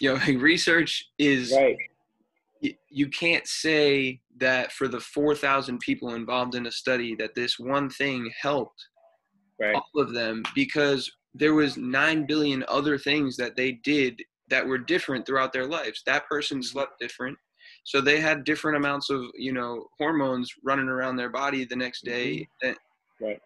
[0.00, 1.76] yo like, research is right.
[2.62, 7.58] y- you can't say that for the 4,000 people involved in a study that this
[7.58, 8.88] one thing helped
[9.60, 9.76] Right.
[9.76, 14.78] all of them because there was 9 billion other things that they did that were
[14.78, 16.02] different throughout their lives.
[16.06, 17.38] That person slept different.
[17.84, 22.04] So they had different amounts of, you know, hormones running around their body the next
[22.04, 22.14] mm-hmm.
[22.14, 22.48] day.
[22.60, 22.76] That
[23.20, 23.40] Right.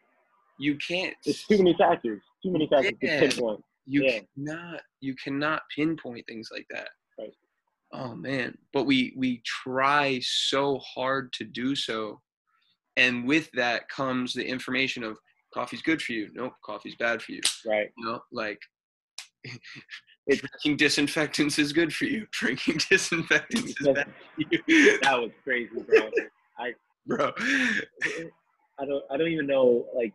[0.59, 2.23] You can't It's too many factors.
[2.43, 3.21] Too many factors Yeah.
[3.21, 3.65] to pinpoint.
[3.85, 4.21] you Yeah.
[4.35, 7.35] cannot you cannot pinpoint things like that Right.
[7.93, 12.21] oh man but we we try so hard to do so
[12.97, 15.19] and with that comes the information of
[15.57, 17.91] coffee's good for you nope coffee's bad for you Right.
[17.97, 18.61] you know like
[20.29, 25.71] drinking disinfectants is good for you drinking disinfectants is bad for you That was crazy,
[25.89, 26.11] bro.
[26.59, 26.75] I
[27.07, 27.33] bro
[28.79, 29.05] I don't.
[29.11, 29.87] I don't even know.
[29.97, 30.13] Like,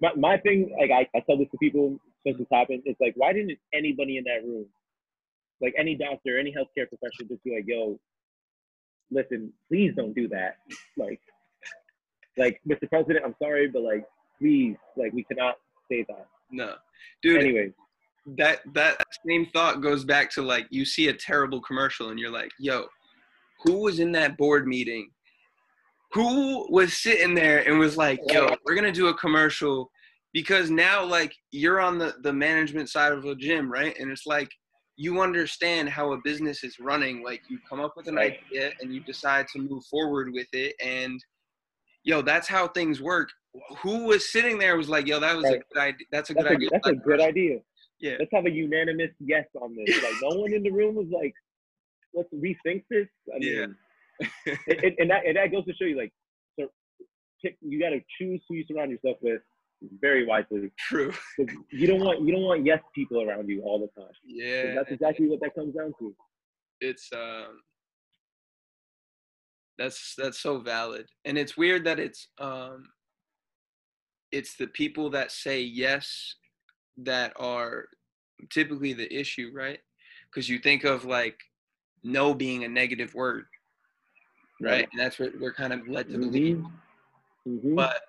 [0.00, 0.76] my my thing.
[0.78, 2.82] Like, I, I tell this to people since this happened.
[2.84, 4.66] It's like, why didn't anybody in that room,
[5.62, 7.98] like any doctor, any healthcare professional, just be like, yo,
[9.10, 10.56] listen, please don't do that.
[10.98, 11.20] Like,
[12.38, 12.88] like Mr.
[12.88, 14.04] President, I'm sorry, but like,
[14.38, 15.56] please, like, we cannot
[15.90, 16.26] say that.
[16.50, 16.74] no
[17.22, 17.72] dude Anyway,
[18.36, 22.30] that that same thought goes back to like you see a terrible commercial and you're
[22.30, 22.86] like, yo,
[23.64, 25.10] who was in that board meeting?
[26.12, 29.90] Who was sitting there and was like, yo, we're gonna do a commercial
[30.32, 33.98] because now like you're on the the management side of a gym, right?
[33.98, 34.50] And it's like
[34.96, 37.22] you understand how a business is running.
[37.22, 40.74] Like you come up with an idea and you decide to move forward with it
[40.84, 41.22] and
[42.04, 43.30] yo, that's how things work.
[43.78, 45.56] Who was sitting there was like, yo, that was Right.
[45.60, 46.06] a good idea.
[46.12, 46.68] That's a that's good a, idea.
[46.72, 47.58] that's a good idea.
[48.00, 48.16] Yeah.
[48.18, 50.02] Let's have a unanimous yes on this.
[50.02, 51.34] Like, no one in the room was like,
[52.14, 53.08] let's rethink this.
[53.34, 53.66] I Yeah.
[53.66, 53.76] mean,
[54.46, 56.12] and, and- and that and that goes to show you like
[56.58, 56.68] so
[57.42, 59.40] pick, you got to choose who you surround yourself with
[60.00, 61.12] very wisely True.
[61.70, 64.10] you don't want you don't want yes people around you all the time.
[64.26, 64.74] Yeah.
[64.74, 66.14] that's exactly what that comes down to
[66.80, 67.60] it's um
[69.78, 71.06] that's that's so valid.
[71.24, 72.88] And it's weird that it's um
[74.32, 76.34] it's the people that say yes
[76.98, 77.86] that are
[78.50, 79.78] typically the issue right?
[80.30, 81.38] Because you think of like
[82.02, 83.44] no being a negative word
[84.60, 84.88] right?
[84.90, 86.64] And that's what we're kind of led to believe.
[87.46, 87.76] Mhm.
[87.76, 88.02] but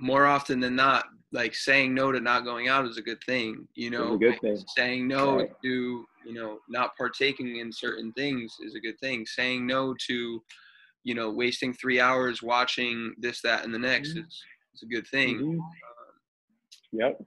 [0.00, 3.68] more often than not like saying no to not going out is a good thing
[3.74, 4.64] you know good like, thing.
[4.76, 5.50] saying no Right.
[5.62, 10.42] to you know not partaking in certain things is a good thing saying no to
[11.04, 14.26] you know wasting three hours watching this that and the next Mhm.
[14.26, 14.42] is,
[14.74, 15.60] is a good thing Mhm.
[16.92, 17.22] Yep.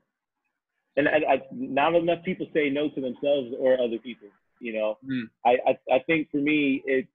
[0.96, 4.28] and I, I, not enough people say no to themselves or other people.
[4.60, 5.30] You know, Mm.
[5.44, 7.08] I, I I think for me, it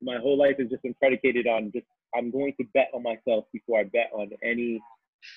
[0.00, 3.44] my whole life has just been predicated on just I'm going to bet on myself
[3.52, 4.80] before I bet on any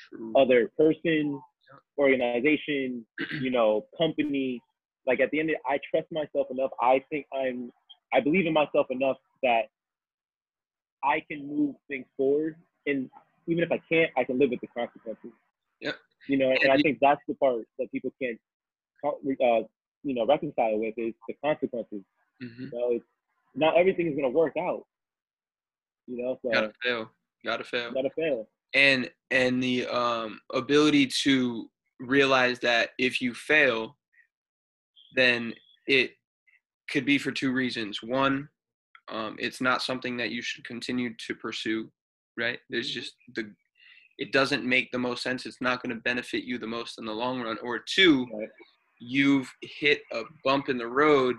[0.10, 0.34] True.
[0.36, 1.40] other person,
[1.98, 3.06] organization,
[3.42, 4.62] you know, company.
[5.08, 6.72] Like at the end, of, I trust myself enough.
[6.82, 7.72] I think I'm,
[8.14, 9.64] I believe in myself enough that
[11.04, 12.56] I can move things forward.
[12.86, 13.10] And
[13.48, 15.32] even if I can't, I can live with the consequences.
[15.82, 15.96] Yep.
[16.28, 18.38] You know, and And I you- think that's the part that people can't,
[19.04, 19.64] uh,
[20.04, 22.04] you know, reconcile with is the consequences.
[22.42, 23.06] hmm You know, it's,
[23.56, 24.86] not everything is going to work out.
[26.08, 27.12] You know, so Gotta fail.
[27.44, 27.92] Gotta fail.
[27.94, 28.48] gotta fail.
[28.74, 33.98] And and the um, ability to realize that if you fail,
[35.16, 35.54] then
[35.88, 36.12] it
[36.90, 38.02] could be for two reasons.
[38.02, 38.50] One,
[39.12, 41.92] um, it's not something that you should continue to pursue,
[42.38, 42.60] right?
[42.70, 43.52] There's just the
[44.18, 45.46] it doesn't make the most sense.
[45.46, 47.58] It's not going to benefit you the most in the long run.
[47.64, 48.50] Or two, Right.
[49.00, 51.38] you've hit a bump in the road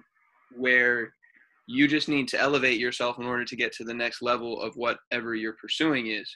[0.56, 1.12] where
[1.66, 4.74] you just need to elevate yourself in order to get to the next level of
[4.76, 6.34] whatever you're pursuing is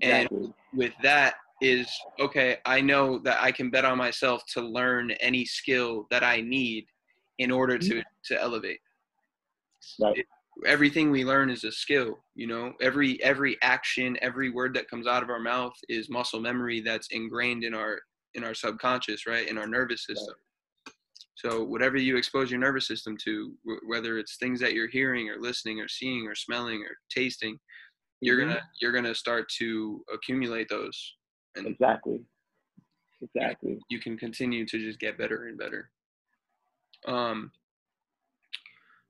[0.00, 0.52] Exactly.
[0.72, 1.88] with that is
[2.18, 6.40] okay i know that i can bet on myself to learn any skill that i
[6.40, 6.84] need
[7.38, 7.98] in order mm-hmm.
[7.98, 8.80] to to elevate.
[10.00, 10.18] Right.
[10.18, 10.26] It-
[10.64, 12.72] everything we learn is a skill you know?
[12.80, 17.08] Every every action every word that comes out of our mouth is muscle memory that's
[17.08, 17.98] ingrained in our
[18.34, 19.48] in our subconscious right?
[19.48, 20.34] In our nervous system.
[21.34, 25.28] So whatever you expose your nervous system to wh- whether it's things that you're hearing
[25.28, 27.58] or listening or seeing or smelling or tasting
[28.24, 28.48] you're Mhm.
[28.48, 31.16] gonna you're gonna start to accumulate those
[31.56, 32.24] and Exactly.
[33.20, 33.78] Exactly.
[33.88, 35.90] you can continue to just get better and better
[37.06, 37.52] um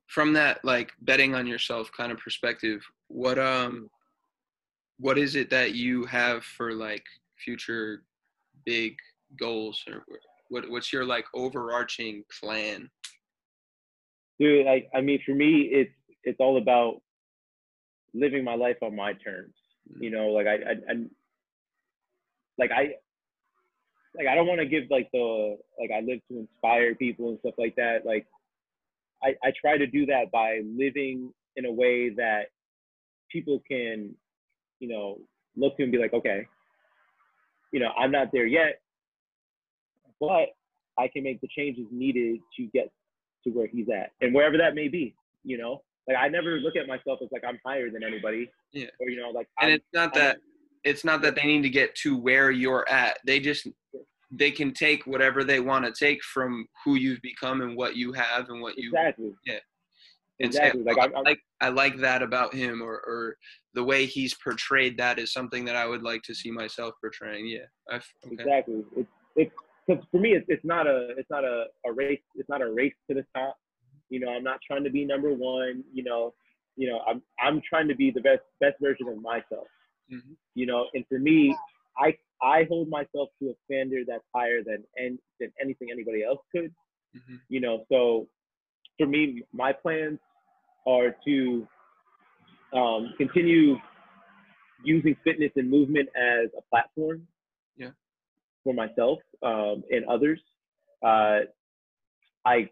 [0.07, 3.89] from that like betting on yourself kind of perspective what um
[4.99, 7.03] what is it that you have for like
[7.37, 8.03] future
[8.65, 8.97] big
[9.39, 10.05] goals or
[10.49, 12.89] what what's your like overarching plan
[14.37, 15.93] Dude, I, I mean, for me, it's
[16.25, 17.01] it's all about
[18.15, 19.53] living my life on my terms.
[19.91, 20.03] Mm.
[20.03, 20.93] You know, like I, I, I
[22.57, 22.81] like I,
[24.17, 27.39] like I don't want to give like the like I live to inspire people and
[27.39, 28.05] stuff like that.
[28.05, 28.25] Like,
[29.23, 32.47] I I try to do that by living in a way that
[33.31, 34.15] people can,
[34.79, 35.19] you know,
[35.55, 36.45] look to and be like, okay,
[37.71, 38.81] you know, I'm not there yet,
[40.19, 40.49] but
[40.97, 42.91] I can make the changes needed to get
[43.43, 46.75] to where he's at and wherever that may be you know like i never look
[46.75, 48.87] at myself as like i'm higher than anybody Yeah.
[48.99, 50.37] or you know like and I'm, it's not that
[50.85, 53.17] it's not that they need to get to where you're at.
[53.25, 53.67] They just
[54.31, 58.13] they can take whatever they want to take from who you've become and what you
[58.13, 59.31] have and what you exactly.
[60.39, 60.83] And exactly.
[60.83, 63.35] Say, like "Oh, I'm, I I'm like I like that about him, or or
[63.73, 67.47] the way he's portrayed that is something that I would like to see myself portraying.
[67.47, 68.05] Yeah, okay.
[68.31, 68.83] exactly.
[69.35, 69.53] It's
[69.87, 72.71] it's for me it's, it's not a it's not a, a race it's not a
[72.71, 73.55] race to the top
[74.09, 76.33] you know i'm not trying to be number one you know
[76.75, 79.67] you know i'm i'm trying to be the best best version of myself
[80.11, 80.35] Mhm.
[80.53, 81.55] you know and for me
[81.97, 86.39] i i hold myself to a standard that's higher than and than anything anybody else
[86.51, 86.73] could
[87.15, 87.39] Mhm.
[87.49, 88.27] you know so
[88.97, 90.19] for me my plans
[90.87, 91.67] are to
[92.73, 93.77] um, continue
[94.83, 97.27] using fitness and movement as a platform
[97.77, 97.91] Yeah.
[98.63, 100.41] for myself um, and others
[101.03, 101.41] uh,
[102.45, 102.69] i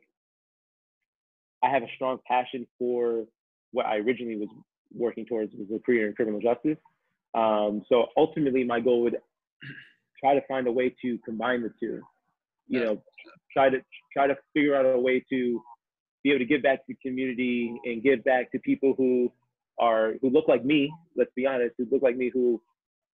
[1.64, 3.24] i have a strong passion for
[3.72, 4.49] what i originally was
[4.93, 6.78] working towards was a career in criminal justice.
[7.34, 9.18] Um, so ultimately my goal would
[10.24, 11.99] try to find a way to combine the two
[12.68, 13.01] you know
[13.51, 13.78] try to
[14.11, 15.61] try to figure out a way to
[16.24, 19.32] be able to give back to the community and give back to people who
[19.80, 22.61] are who look like me let's be honest who look like me who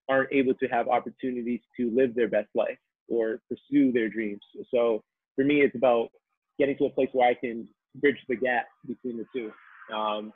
[0.09, 2.77] aren't able to have opportunities to live their best life
[3.07, 4.41] or pursue their dreams.
[4.73, 5.03] So
[5.35, 6.09] for me it's about
[6.57, 9.51] getting to a place where i can bridge the gap between the two.
[9.95, 10.33] Um,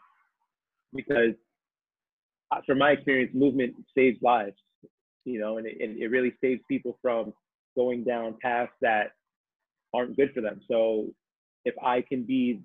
[0.93, 1.33] because
[2.51, 4.57] uh, from my experience movement saves lives
[5.25, 7.33] you know and it, and it really saves people from
[7.75, 9.11] going down paths that
[9.93, 10.59] aren't good for them.
[10.69, 11.07] So
[11.65, 12.61] if I can be,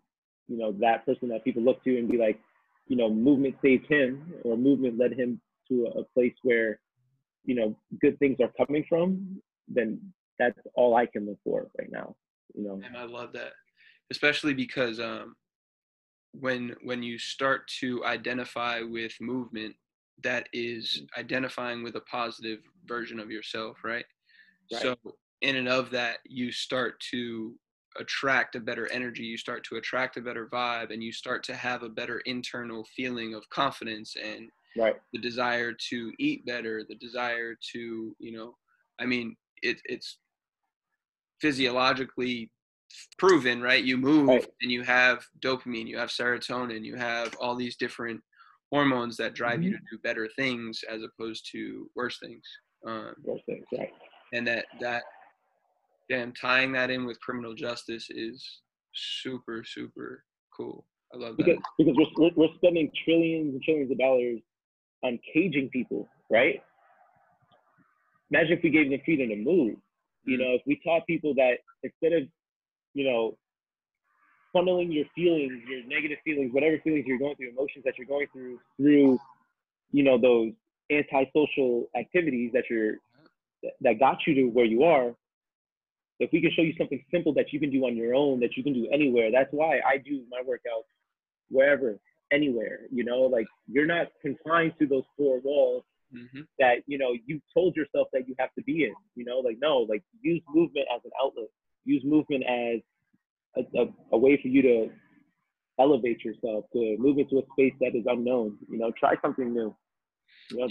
[0.48, 2.40] you know, that person that people look to and be like,
[2.86, 6.80] you know, movement saved him or movement led him to a, a place where,
[7.44, 10.00] you know, good things are coming from, then
[10.38, 12.16] that's all I can look for right now.
[12.54, 13.52] You know, And I love that,
[14.10, 15.36] especially because um,
[16.32, 19.74] when when you start to identify with movement,
[20.22, 24.04] that is identifying with a positive version of yourself, right?
[24.72, 24.82] Right.
[24.82, 24.96] So
[25.42, 27.54] in and of that, you start to
[27.98, 29.24] attract a better energy.
[29.24, 32.84] You start to attract a better vibe, and you start to have a better internal
[32.96, 38.56] feeling of confidence and right, the desire to eat better, the desire to, you know,
[39.00, 40.18] I mean, it, it's
[41.40, 42.50] physiologically
[43.18, 43.82] proven, right?
[43.84, 44.46] You move Right.
[44.62, 48.20] and you have dopamine, you have serotonin, you have all these different
[48.70, 52.42] hormones that drive you to do better things as opposed to worse things.
[52.86, 53.92] Um, Those things, right?
[54.32, 55.02] and that that
[56.08, 58.62] damn tying that in with criminal justice is
[58.94, 60.24] super super
[60.56, 60.86] cool.
[61.14, 61.44] I love that.
[61.46, 64.40] Because because we're we're- spending trillions and trillions of dollars
[65.02, 66.62] on caging people, right?
[68.30, 69.76] Imagine if we gave them freedom to move.
[70.24, 70.40] You Mhm.
[70.40, 72.28] know, if we taught people that instead of,
[72.94, 73.36] you know,
[74.54, 78.26] funneling your feelings, your negative feelings, whatever feelings you're going through, emotions that you're going
[78.32, 79.18] through, through,
[79.92, 80.52] you know, those
[80.90, 82.96] antisocial activities that you're
[83.80, 85.14] that got you to where you are.
[86.20, 88.56] If we can show you something simple that you can do on your own, that
[88.56, 90.88] you can do anywhere, that's why I do my workouts
[91.50, 91.98] wherever,
[92.32, 92.80] anywhere.
[92.90, 97.40] You know, like you're not confined to those four walls hmm that you know you
[97.54, 98.94] told yourself that you have to be in.
[99.14, 101.48] You know, like no, like use movement as an outlet.
[101.88, 102.80] Use movement as
[103.56, 104.90] a, a, a way for you to
[105.80, 108.58] elevate yourself, to move into a space that is unknown.
[108.70, 109.74] You know, try something new.
[110.50, 110.68] You know,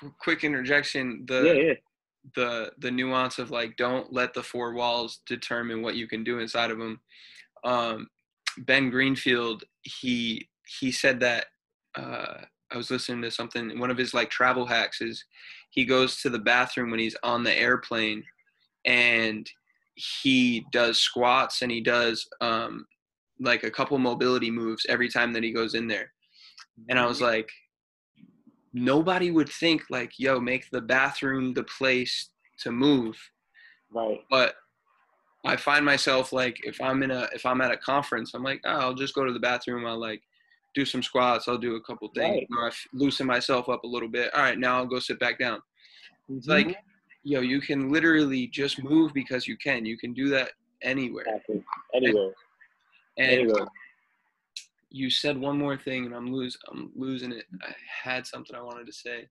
[0.00, 1.24] Qu- Quick interjection.
[1.26, 1.74] The yeah, yeah,
[2.36, 6.38] the the nuance of like don't let the four walls determine what you can do
[6.38, 7.00] inside of them.
[7.64, 8.08] Um,
[8.58, 10.48] ben Greenfield he
[10.80, 11.46] he said that
[11.96, 13.78] uh, I was listening to something.
[13.78, 15.24] One of his like travel hacks is
[15.70, 18.24] he goes to the bathroom when he's on the airplane,
[18.84, 19.50] and
[19.94, 22.86] he does squats and he does um,
[23.40, 26.12] like a couple mobility moves every time that he goes in there.
[26.88, 27.48] And I was like,
[28.72, 32.30] nobody would think like, yo, make the bathroom the place
[32.60, 33.16] to move.
[33.92, 34.54] right, But
[35.44, 38.60] I find myself like if I'm in a if I'm at a conference, I'm like,
[38.64, 39.86] oh, I'll just go to the bathroom.
[39.86, 40.22] I'll like
[40.74, 41.46] do some squats.
[41.46, 42.46] I'll do a couple things.
[42.50, 42.58] Right.
[42.58, 44.34] Or I loosen myself up a little bit.
[44.34, 45.60] All right, now I'll go sit back down.
[46.30, 46.76] It's like,
[47.24, 49.84] yo, you can literally just move because you can.
[49.84, 50.50] You can do that
[50.82, 51.24] anywhere.
[51.26, 51.64] Exactly.
[51.94, 52.32] anywhere,
[53.18, 53.66] And anywhere.
[54.90, 57.46] you said one more thing, and I'm lose I'm losing it.
[57.62, 59.28] I had something I wanted to say.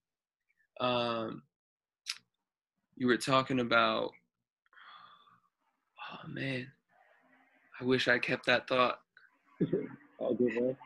[0.81, 1.43] Um,
[2.97, 4.11] you were talking about.
[6.11, 6.67] Oh man,
[7.79, 8.99] I wish I kept that thought.
[10.19, 10.77] All good, man.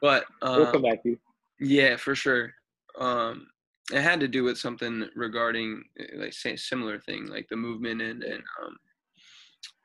[0.00, 1.18] But We'll um, come back to you.
[1.60, 2.52] yeah, for sure.
[2.98, 3.46] Um,
[3.92, 8.02] it had to do with something regarding uh, like say similar thing, like the movement
[8.02, 8.76] and and um,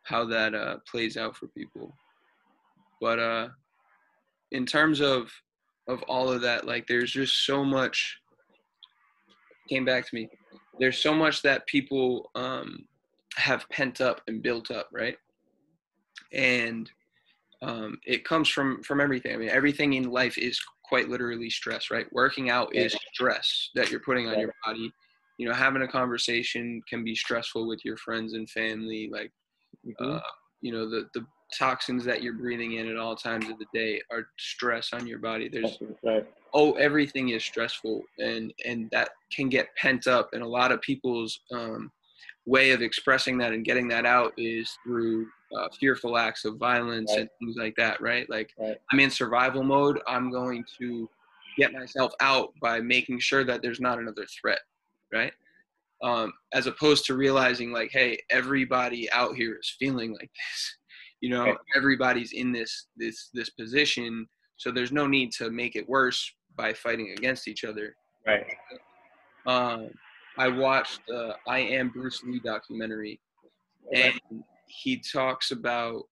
[0.03, 1.95] how that uh, plays out for people.
[3.01, 3.47] But uh,
[4.51, 5.31] in terms of
[5.87, 8.19] of all of that, like there's just so much
[9.69, 10.29] came back to me.
[10.79, 12.85] There's so much that people um,
[13.35, 15.17] have pent up and built up, right?
[16.33, 16.91] And
[17.65, 19.33] um, it comes from from everything.
[19.33, 22.05] I mean, everything in life is quite literally stress, right?
[22.13, 24.93] Working out is stress that you're putting on your body.
[25.37, 29.09] You know, having a conversation can be stressful with your friends and family.
[29.11, 29.31] Like,
[29.85, 30.17] Mhm.
[30.17, 30.21] uh,
[30.61, 31.25] you know, the the
[31.57, 35.19] toxins that you're breathing in at all times of the day are stress on your
[35.19, 35.49] body.
[35.49, 40.47] There's right, oh everything is stressful and and that can get pent up and a
[40.47, 41.91] lot of people's um,
[42.45, 45.27] way of expressing that and getting that out is through
[45.57, 47.21] uh, fearful acts of violence Right.
[47.21, 48.77] and things like that right like Right.
[48.91, 51.09] i'm in survival mode i'm going to
[51.57, 54.59] get myself out by making sure that there's not another threat
[55.13, 55.33] right
[56.03, 60.77] um, as opposed to realizing like hey everybody out here is feeling like this
[61.21, 61.57] you know Right.
[61.75, 64.27] everybody's in this this this position
[64.57, 67.95] so there's no need to make it worse by fighting against each other
[68.27, 68.45] right.
[69.47, 69.89] um,
[70.37, 73.19] I watched uh, I Am Bruce Lee documentary,
[73.93, 74.19] and
[74.67, 76.03] he talks about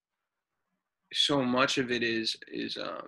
[1.11, 3.07] so much of it is is um,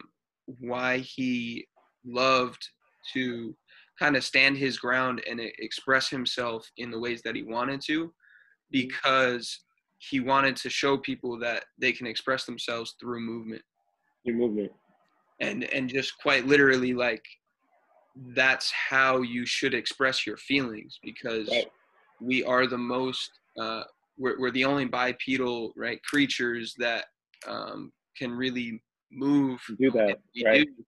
[0.60, 1.66] why he
[2.06, 2.68] loved
[3.14, 3.56] to
[3.98, 8.14] kind of stand his ground and express himself in the ways that he wanted to,
[8.72, 9.64] because
[9.98, 13.62] he wanted to show people that they can express themselves through movement
[14.24, 14.72] Your movement.
[15.40, 17.24] and and just quite literally like
[18.34, 21.68] that's how you should express your feelings because Right.
[22.22, 23.84] we are the most uh,
[24.18, 27.06] we're, we're the only bipedal right creatures that
[27.48, 30.20] um, can really move Do that.
[30.46, 30.66] Right.
[30.66, 30.86] do.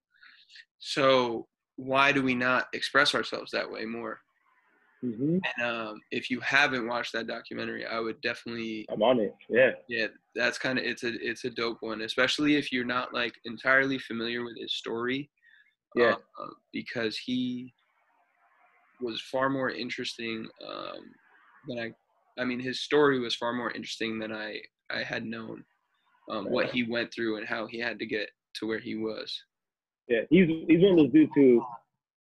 [0.80, 4.20] so why do we not express ourselves that way more
[5.02, 9.36] hmm and um, if you haven't watched that documentary i would definitely I'm on it.
[9.50, 9.72] Yeah.
[9.88, 13.36] yeah that's kind of it's a it's a dope one especially if you're not like
[13.46, 15.30] entirely familiar with his story
[15.96, 16.16] Yeah.
[16.40, 17.74] uh, because he
[19.02, 21.04] was far more interesting um,
[21.68, 24.60] than i i mean his story was far more interesting than i
[24.92, 25.64] i had known
[26.30, 29.44] um, what he went through and how he had to get to where he was
[30.08, 30.22] Yeah.
[30.30, 31.64] He's he's one of those dudes who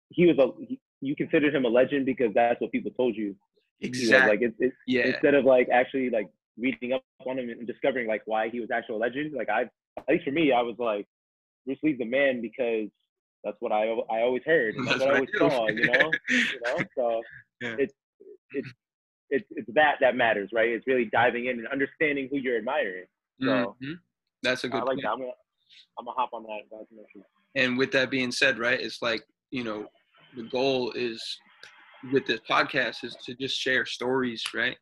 [0.09, 3.35] he was a he, you considered him a legend because that's what people told you.
[3.81, 4.29] Exactly.
[4.29, 5.07] Like it, it, yeah.
[5.07, 8.71] instead of like actually like reading up on him and discovering like why he was
[8.71, 9.33] actual legend.
[9.33, 9.63] Like I,
[9.97, 11.05] at least for me, I was like,
[11.65, 12.87] Bruce Lee's the man because
[13.43, 14.75] that's what I I always heard.
[14.77, 15.67] That's, That's what I always saw.
[15.67, 16.77] You know, you know.
[16.97, 17.21] So
[17.61, 17.75] Yeah.
[17.79, 17.93] it's
[18.51, 18.69] it's
[19.29, 20.69] it's it's that that matters, right?
[20.69, 23.05] It's really diving in and understanding who you're admiring.
[23.41, 23.95] So Mhm.
[24.43, 25.01] That's a good I like point.
[25.03, 25.11] that.
[25.11, 25.31] I'm gonna
[25.97, 26.61] I'm gonna hop on that.
[26.69, 27.23] documentary.
[27.55, 29.87] And with that being said, right, it's like, you know,
[30.35, 31.21] the goal is
[32.11, 34.75] with this podcast is to just share stories, right?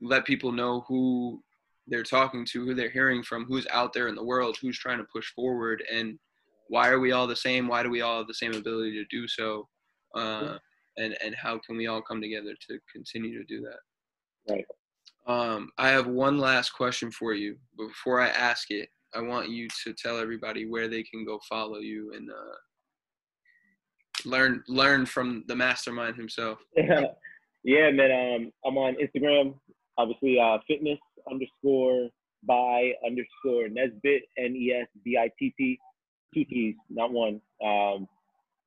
[0.00, 1.42] Let people know who
[1.86, 4.98] they're talking to, who they're hearing from, who's out there in the world, who's trying
[4.98, 6.18] to push forward, and
[6.68, 7.66] why are we all the same?
[7.66, 9.68] Why do we all have the same ability to do so?
[10.14, 10.58] Uh,
[10.96, 14.54] and and how can we all come together to continue to do that?
[14.54, 14.64] Right.
[15.26, 17.56] Um, I have one last question for you.
[17.76, 21.38] But before I ask it, I want you to tell everybody where they can go
[21.48, 22.56] follow you and uh,
[24.24, 26.58] learn learn from the mastermind himself.
[26.76, 28.10] yeah, man.
[28.10, 29.54] Um, I'm on Instagram.
[29.96, 30.98] Obviously, uh, fitness
[31.30, 32.08] underscore
[32.46, 35.78] by underscore Nesbitt N E S B I T T
[36.34, 37.40] two T's, not one.
[37.64, 38.08] Um,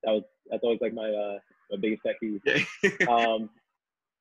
[0.04, 1.38] that was that's always like my uh
[1.72, 2.42] my biggest pet peeve.
[3.08, 3.50] um,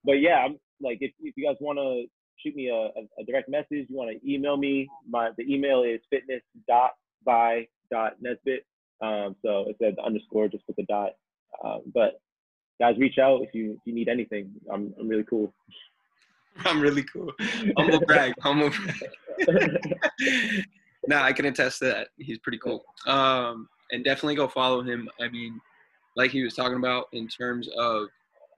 [0.05, 2.05] but yeah, I'm like if, if you guys want to
[2.43, 4.89] shoot me a, a, direct message, you want to email me.
[5.09, 6.93] My the email is fitness dot
[7.25, 8.65] by dot nesbitt.
[9.03, 11.13] Um, so it says underscore just with the dot.
[11.65, 12.21] Um, but
[12.81, 14.53] guys, reach out if you if you need anything.
[14.73, 15.53] I'm I'm really cool.
[16.65, 17.33] I'm really cool.
[17.77, 18.35] Humble brag.
[18.41, 19.97] Humble brag.
[21.07, 22.09] nah, I can attest to that.
[22.19, 22.85] He's pretty cool.
[23.07, 25.09] Um, and definitely go follow him.
[25.21, 25.61] I mean,
[26.17, 28.09] like he was talking about in terms of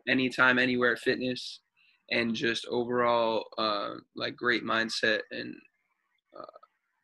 [0.09, 1.61] anytime, anywhere fitness,
[2.11, 5.55] and just overall uh, like great mindset and
[6.39, 6.59] uh,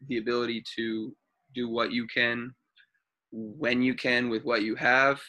[0.08, 1.14] the ability to
[1.54, 2.54] do what you can
[3.32, 5.20] when you can with what you have.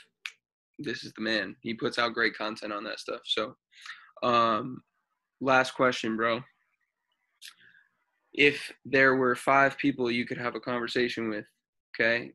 [0.80, 1.56] This is the man.
[1.62, 3.22] He puts out great content on that stuff.
[3.26, 3.56] So,
[4.24, 4.82] um,
[5.42, 6.42] last question, bro.
[8.34, 11.46] If there were five people you could have a conversation with,
[11.96, 12.32] okay,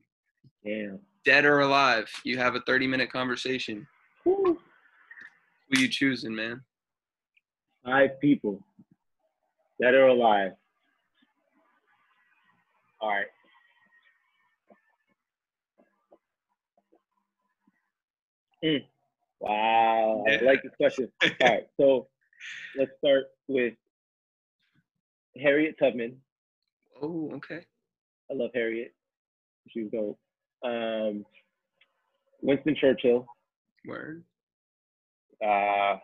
[0.62, 0.97] Yeah.
[1.24, 3.86] dead or alive, you have a 30 minute conversation.
[4.24, 4.61] Woo.
[5.70, 6.62] Who you choosing, man?
[7.84, 8.62] Five people,
[9.80, 10.53] dead or alive.
[13.01, 13.26] All right.
[18.64, 18.84] Mm.
[19.40, 20.38] Wow, Yeah.
[20.40, 21.12] I like this question.
[21.22, 22.09] All right, so
[22.76, 23.74] let's start with
[25.41, 26.16] Harriet Tubman.
[27.03, 27.61] Oh, okay.
[28.30, 28.95] I love Harriet.
[29.68, 30.18] She was dope.
[30.64, 31.24] Um,
[32.43, 33.26] Winston Churchill.
[33.87, 34.22] Word.
[35.45, 35.97] Uh,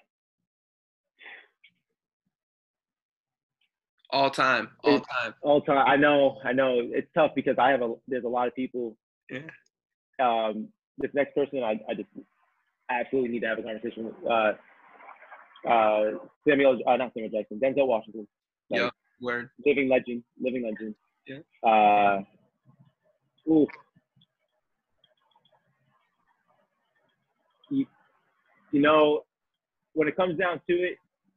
[4.12, 4.70] All time.
[4.83, 5.35] All time.
[5.43, 5.87] all time.
[5.87, 6.81] I know, I know.
[6.81, 7.95] It's tough because I have a.
[8.09, 8.97] There's a lot of people.
[9.31, 9.43] Yeah.
[10.20, 10.68] Um,
[10.99, 12.09] this next person, I, I just
[12.91, 14.14] absolutely need to have a conversation with.
[14.28, 14.53] Uh,
[15.68, 16.11] uh,
[16.49, 18.26] Samuel, uh, not Samuel Jackson, Denzel Washington.
[18.68, 18.91] Like, Yeah.
[19.21, 19.51] Word.
[19.66, 20.95] living legend, living legend.
[21.27, 21.68] Yeah.
[21.68, 22.23] Uh,
[23.49, 23.66] ooh.
[27.71, 27.87] You,
[28.73, 29.25] you know,
[29.93, 30.97] when it comes down to it,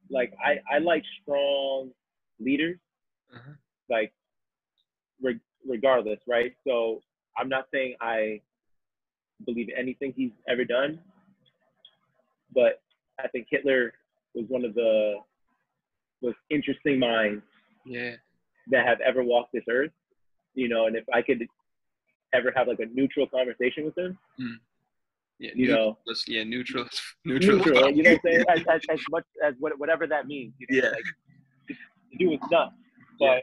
[0.09, 1.91] like I, I like strong
[2.39, 2.77] leaders,
[3.34, 3.53] Uh-huh.
[3.89, 4.13] like
[5.21, 6.53] reg- regardless, right?
[6.65, 7.01] So
[7.38, 8.41] I'm not saying I
[9.45, 10.99] believe anything he's ever done,
[12.53, 12.81] but
[13.19, 13.93] I think Hitler
[14.34, 15.15] was one of the
[16.21, 17.43] most interesting minds
[17.86, 18.15] Yeah.
[18.71, 19.91] that have ever walked this earth,
[20.53, 21.45] you know, and if I could
[22.34, 24.17] ever have like a neutral conversation with him,
[25.39, 25.51] Yeah.
[25.55, 26.43] you know, Yeah.
[26.43, 26.88] Neutral.
[27.25, 27.57] Neutral.
[27.57, 28.45] neutral, you know what I'm saying?
[28.49, 30.91] As, as, as much as what, whatever that means, you know, Yeah.
[30.91, 31.03] like
[31.67, 31.75] the
[32.17, 32.73] dude was nuts,
[33.19, 33.39] but Yeah.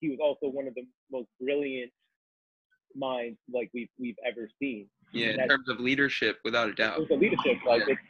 [0.00, 1.90] he was also one of the most brilliant
[2.96, 4.88] minds like we've we've ever seen.
[5.12, 5.30] Yeah.
[5.42, 7.10] In terms of leadership, without a doubt.
[7.10, 7.94] leadership, like Yeah.
[7.94, 8.00] it's,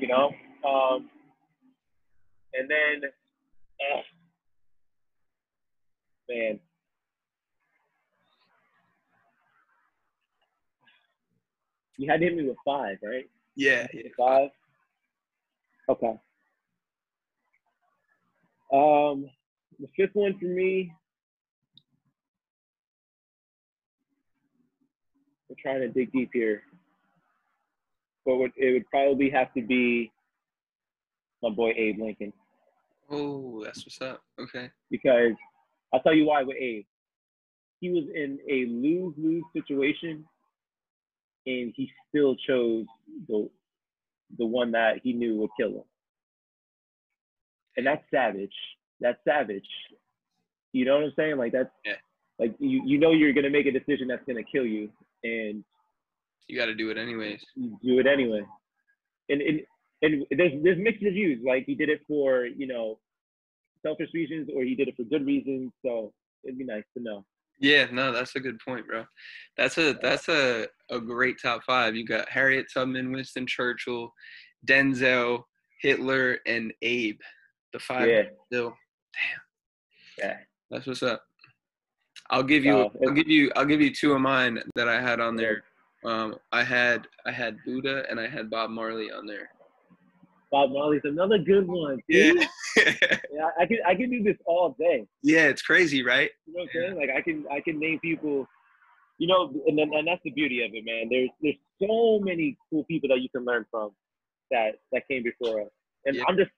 [0.00, 0.32] you know,
[0.68, 1.08] um,
[2.54, 3.02] and then,
[3.80, 4.00] uh,
[6.28, 6.60] man,
[11.96, 13.28] you had to hit me with five, right?
[13.54, 13.86] Yeah.
[13.92, 14.02] yeah.
[14.16, 14.50] Five.
[15.88, 16.18] Okay.
[18.72, 19.30] Um,
[19.78, 20.92] the fifth one for me.
[25.48, 26.62] We're trying to dig deep here,
[28.24, 30.10] but it would probably have to be
[31.42, 32.32] my boy Abe Lincoln
[33.08, 34.22] Oh, that's what's up.
[34.40, 34.70] Okay.
[34.90, 35.32] because
[35.96, 36.84] I'll tell you why with Abe.
[37.80, 40.24] He was in a lose-lose situation,
[41.46, 42.84] and he still chose
[43.28, 43.48] the
[44.38, 45.82] the one that he knew would kill him.
[47.78, 48.52] And that's savage.
[49.00, 49.66] That's savage.
[50.72, 51.36] You know what I'm saying?
[51.38, 51.94] Like that's Yeah.
[52.38, 54.90] like you you know you're gonna make a decision that's gonna kill you,
[55.24, 55.64] and
[56.48, 57.42] You got to do it anyways.
[57.54, 58.42] you do it anyway.
[59.30, 59.60] And, and
[60.02, 61.42] and there's there's mixed reviews.
[61.44, 62.98] Like he did it for you know
[63.86, 65.72] selfish reasons, or he did it for good reasons.
[65.84, 66.12] So
[66.44, 67.24] it'd be nice to know.
[67.60, 69.04] Yeah, no, that's a good point, bro.
[69.56, 71.96] That's a that's a, a great top five.
[71.96, 74.12] You got Harriet Tubman, Winston Churchill,
[74.68, 75.44] Denzel,
[75.80, 77.18] Hitler, and Abe.
[77.72, 78.22] The five Yeah.
[78.46, 78.76] still.
[79.14, 79.40] Damn.
[80.30, 80.36] Yeah.
[80.70, 81.22] That's what's up.
[82.30, 85.00] I'll give you Oh, I'll give you I'll give you two of mine that I
[85.00, 85.62] had on there.
[86.04, 89.48] Um I had I had Buddha and I had Bob Marley on there.
[90.56, 92.00] Bob Marley's another good one.
[92.08, 92.32] Yeah.
[92.78, 93.50] yeah.
[93.60, 95.06] I can I can do this all day.
[95.22, 96.30] yeah, it's crazy, right?
[96.46, 96.96] You know what I'm saying?
[96.96, 98.46] Like I can I can name people.
[99.18, 101.08] You know, and then, and that's the beauty of it, man.
[101.10, 103.90] There's there's so many cool people that you can learn from
[104.50, 105.68] that that came before us,
[106.06, 106.22] and Yeah.
[106.26, 106.50] I'm just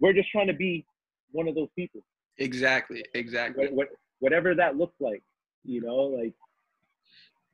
[0.00, 0.84] we're just trying to be
[1.30, 2.00] one of those people.
[2.38, 3.66] Exactly, exactly.
[3.66, 3.88] what, what,
[4.18, 5.22] whatever that looks like,
[5.64, 6.34] you know, like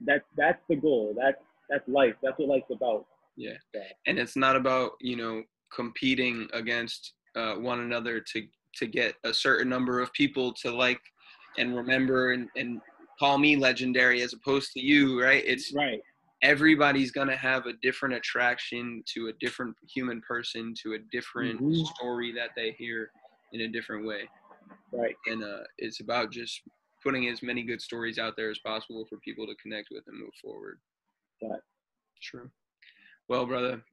[0.00, 1.14] that's that's the goal.
[1.14, 1.36] That's
[1.68, 2.14] that's life.
[2.22, 3.06] That's what life's about.
[3.36, 3.56] Yeah.
[3.74, 3.82] Yeah.
[4.06, 5.42] And it's not about, you know,
[5.74, 8.46] competing against uh, one another to
[8.76, 11.00] to get a certain number of people to like
[11.58, 12.80] and remember and, and
[13.18, 15.42] call me legendary as opposed to you, right?
[15.44, 16.00] It's Right.
[16.42, 21.86] everybody's gonna have a different attraction to a different human person, to a different Mhm.
[21.96, 23.10] story that they hear
[23.52, 24.28] in a different way.
[24.92, 25.16] Right.
[25.26, 26.62] And uh, it's about just
[27.02, 30.18] putting as many good stories out there as possible for people to connect with and
[30.18, 30.80] move forward.
[31.42, 31.60] Right.
[32.22, 32.50] True.
[33.28, 33.84] Well, brother,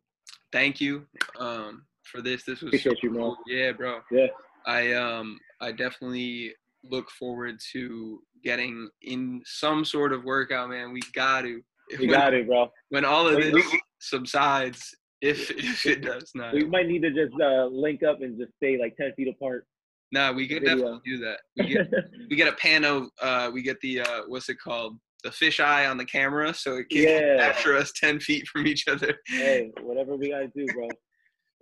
[0.52, 1.06] thank you
[1.40, 2.44] um, for this.
[2.44, 3.36] This was Appreciate you, man.
[3.48, 4.00] Yeah, bro.
[4.12, 4.28] Yeah.
[4.66, 10.94] I um I definitely look forward to getting in some sort of workout, man.
[10.94, 11.62] We got to.
[11.98, 12.72] We got it, bro.
[12.90, 13.66] When all of this
[14.00, 16.54] subsides, if if it does not.
[16.54, 19.66] We might need to just uh, link up and just stay like ten feet apart.
[20.12, 21.40] Nah, we could definitely do that.
[21.58, 21.88] We get
[22.30, 23.08] we get a pano.
[23.22, 24.98] Uh, we get the uh, what's it called?
[25.28, 27.36] The fish eye on the camera, so it can Yeah.
[27.38, 29.14] capture us ten feet from each other.
[29.28, 30.88] hey, whatever we gotta do, bro.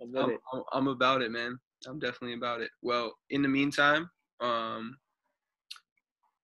[0.00, 0.38] I'm.
[0.52, 1.58] I'm, I'm about it, man.
[1.84, 2.70] I'm definitely about it.
[2.80, 4.08] Well, in the meantime,
[4.40, 4.96] um,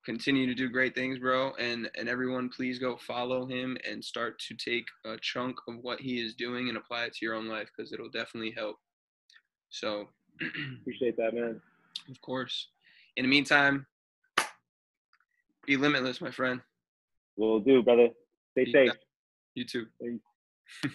[0.04, 1.52] continue to do great things, bro.
[1.60, 6.00] And and everyone, please go follow him and start to take a chunk of what
[6.00, 8.78] he is doing and apply it to your own life because it'll definitely help.
[9.70, 10.08] So,
[10.80, 11.60] Appreciate that, man.
[12.10, 12.70] of course.
[13.16, 13.86] In the meantime,
[15.66, 16.60] be limitless, my friend.
[17.36, 18.08] We'll do, brother.
[18.52, 18.90] Stay Peace safe.
[18.90, 18.96] out.
[19.54, 19.86] You too.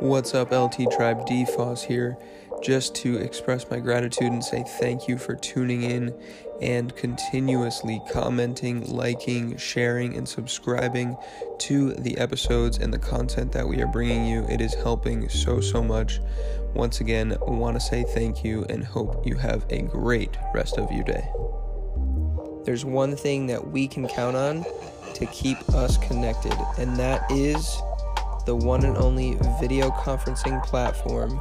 [0.00, 1.26] What's up, LT Tribe?
[1.28, 2.18] DFOS here,
[2.60, 6.12] just to express my gratitude and say thank you for tuning in
[6.60, 11.16] and continuously commenting, liking, sharing, and subscribing
[11.60, 14.44] to the episodes and the content that we are bringing you.
[14.48, 16.18] It is helping so, so much.
[16.74, 20.90] Once again, want to say thank you and hope you have a great rest of
[20.90, 21.30] your day.
[22.64, 24.64] There's one thing that we can count on
[25.14, 27.80] to keep us connected, and that is
[28.46, 31.40] the one and only video conferencing platform,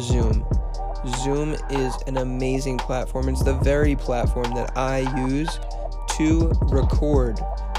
[0.00, 0.46] Zoom.
[1.22, 3.28] Zoom is an amazing platform.
[3.28, 5.58] It's the very platform that I use
[6.16, 7.38] to record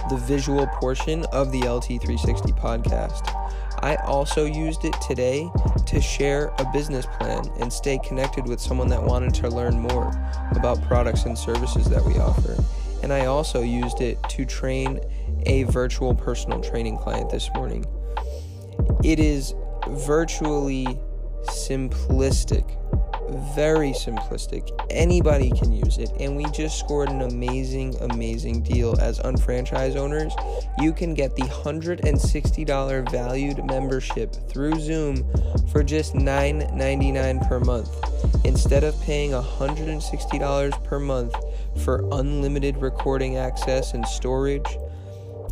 [0.09, 3.42] the visual portion of the LT360 podcast.
[3.81, 5.49] I also used it today
[5.85, 10.11] to share a business plan and stay connected with someone that wanted to learn more
[10.51, 12.55] about products and services that we offer.
[13.01, 14.99] And I also used it to train
[15.45, 17.85] a virtual personal training client this morning.
[19.03, 19.53] It is
[19.87, 20.85] virtually
[21.43, 22.77] simplistic,
[23.55, 24.69] very simplistic.
[24.89, 30.33] Anybody can use it, and we just scored an amazing, amazing deal as unfranchise owners.
[30.79, 35.25] You can get the $160 valued membership through Zoom
[35.71, 37.89] for just $9.99 per month.
[38.45, 41.35] Instead of paying $160 per month
[41.83, 44.77] for unlimited recording access and storage,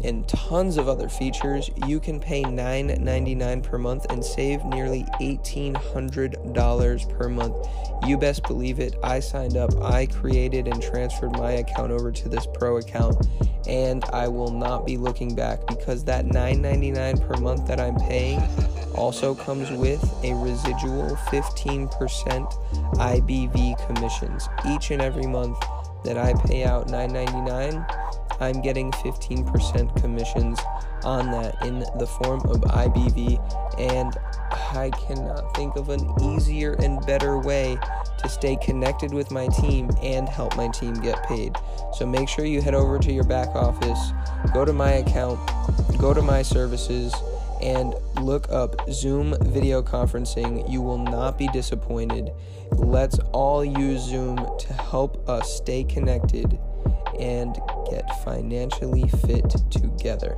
[0.04, 7.18] and tons of other features, you can pay $9.99 per month and save nearly $1,800
[7.18, 7.68] per month.
[8.06, 8.96] You best believe it.
[9.04, 13.28] I signed up, I created and transferred my account over to this pro account,
[13.68, 18.42] and I will not be looking back because that $9.99 per month that I'm paying
[18.96, 21.90] also comes with a residual 15%
[22.96, 25.58] IBV commissions each and every month
[26.04, 27.86] that I pay out $9.99.
[28.40, 30.60] I'm getting 15% commissions
[31.04, 33.40] on that in the form of IBV,
[33.80, 34.18] and
[34.52, 37.78] I cannot think of an easier and better way
[38.20, 41.56] to stay connected with my team and help my team get paid.
[41.94, 44.12] So make sure you head over to your back office,
[44.54, 45.40] go to my account,
[46.00, 47.14] go to my services,
[47.62, 50.70] and look up Zoom video conferencing.
[50.72, 52.32] You will not be disappointed.
[52.74, 56.60] Let's all use Zoom to help us stay connected
[57.20, 57.58] and
[57.90, 60.36] get financially fit together.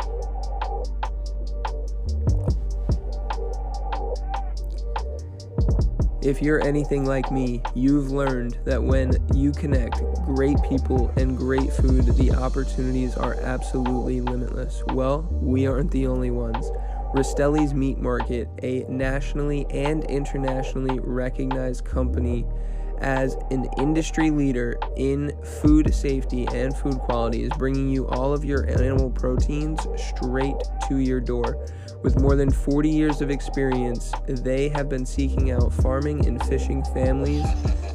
[6.24, 11.74] If you're anything like me, you've learned that when you connect great people and great
[11.74, 14.82] food, the opportunities are absolutely limitless.
[14.94, 16.72] Well, we aren't the only ones.
[17.14, 22.44] Rastelli's Meat Market, a nationally and internationally recognized company
[23.00, 28.44] as an industry leader in food safety and food quality, is bringing you all of
[28.44, 30.56] your animal proteins straight
[30.88, 31.64] to your door.
[32.02, 36.84] With more than 40 years of experience, they have been seeking out farming and fishing
[36.86, 37.46] families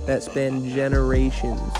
[0.06, 1.72] that span generations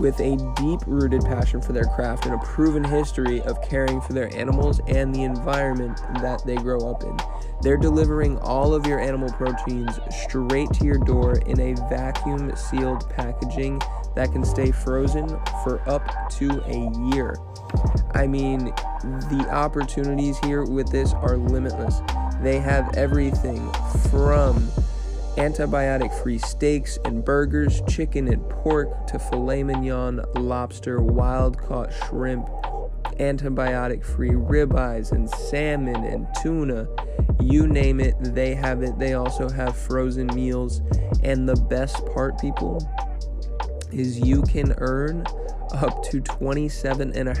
[0.00, 4.12] with a deep rooted passion for their craft and a proven history of caring for
[4.12, 7.16] their animals and the environment that they grow up in.
[7.62, 13.08] They're delivering all of your animal proteins straight to your door in a vacuum sealed
[13.10, 13.80] packaging
[14.14, 15.28] that can stay frozen
[15.62, 17.36] for up to a year.
[18.14, 18.66] I mean,
[19.04, 22.00] the opportunities here with this are limitless.
[22.40, 23.72] They have everything
[24.10, 24.68] from
[25.36, 32.46] antibiotic free steaks and burgers, chicken and pork, to filet mignon, lobster, wild caught shrimp,
[33.18, 36.88] antibiotic free ribeyes and salmon and tuna.
[37.40, 38.98] You name it, they have it.
[38.98, 40.80] They also have frozen meals.
[41.22, 42.78] And the best part, people,
[43.92, 45.26] is you can earn
[45.74, 47.34] up to 27.5%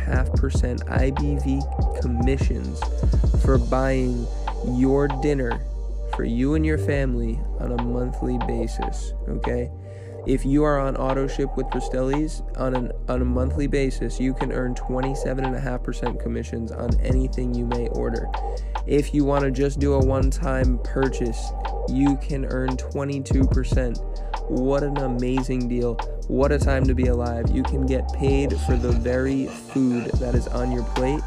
[0.88, 2.80] IBV commissions
[3.42, 4.26] for buying
[4.72, 5.60] your dinner
[6.16, 9.14] for you and your family on a monthly basis.
[9.28, 9.70] Okay?
[10.26, 14.32] If you are on auto ship with Rastelli's on, an, on a monthly basis, you
[14.32, 18.28] can earn 27.5% commissions on anything you may order.
[18.86, 21.52] If you want to just do a one time purchase,
[21.88, 24.50] you can earn 22%.
[24.50, 25.94] What an amazing deal.
[26.28, 27.50] What a time to be alive.
[27.50, 31.20] You can get paid for the very food that is on your plate,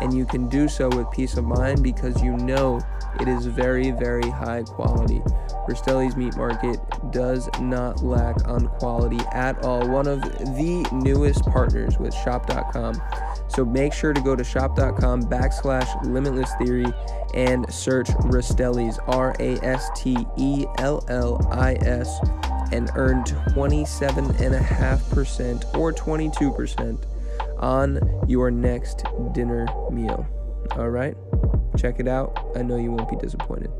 [0.00, 2.80] and you can do so with peace of mind because you know
[3.20, 5.20] it is very, very high quality.
[5.68, 6.78] Rastelli's Meat Market
[7.10, 9.86] does not lack on quality at all.
[9.88, 13.00] One of the newest partners with Shop.com.
[13.48, 16.86] So make sure to go to shop.com backslash limitless theory
[17.34, 22.18] and search Rastelli's R A S T E L L I S
[22.72, 27.04] and earn 27.5% or 22%
[27.58, 30.26] on your next dinner meal.
[30.72, 31.16] All right?
[31.76, 32.52] Check it out.
[32.56, 33.70] I know you won't be disappointed.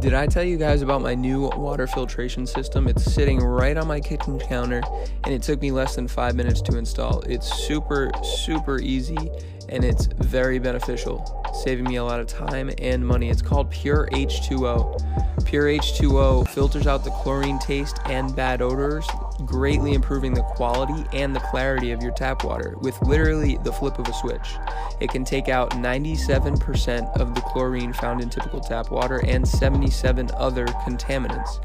[0.00, 2.86] Did I tell you guys about my new water filtration system?
[2.86, 4.82] It's sitting right on my kitchen counter
[5.24, 7.20] and it took me less than five minutes to install.
[7.22, 9.30] It's super, super easy
[9.68, 13.30] and it's very beneficial, saving me a lot of time and money.
[13.30, 15.44] It's called Pure H2O.
[15.46, 19.06] Pure H2O filters out the chlorine taste and bad odors,
[19.44, 23.98] greatly improving the quality and the clarity of your tap water with literally the flip
[23.98, 24.56] of a switch.
[25.00, 30.30] It can take out 97% of the chlorine found in typical tap water and 77
[30.36, 31.60] other contaminants.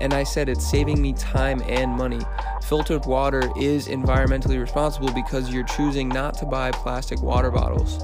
[0.00, 2.20] And I said it's saving me time and money.
[2.62, 8.02] Filtered water is environmentally responsible because you're choosing not to buy plastic water bottles.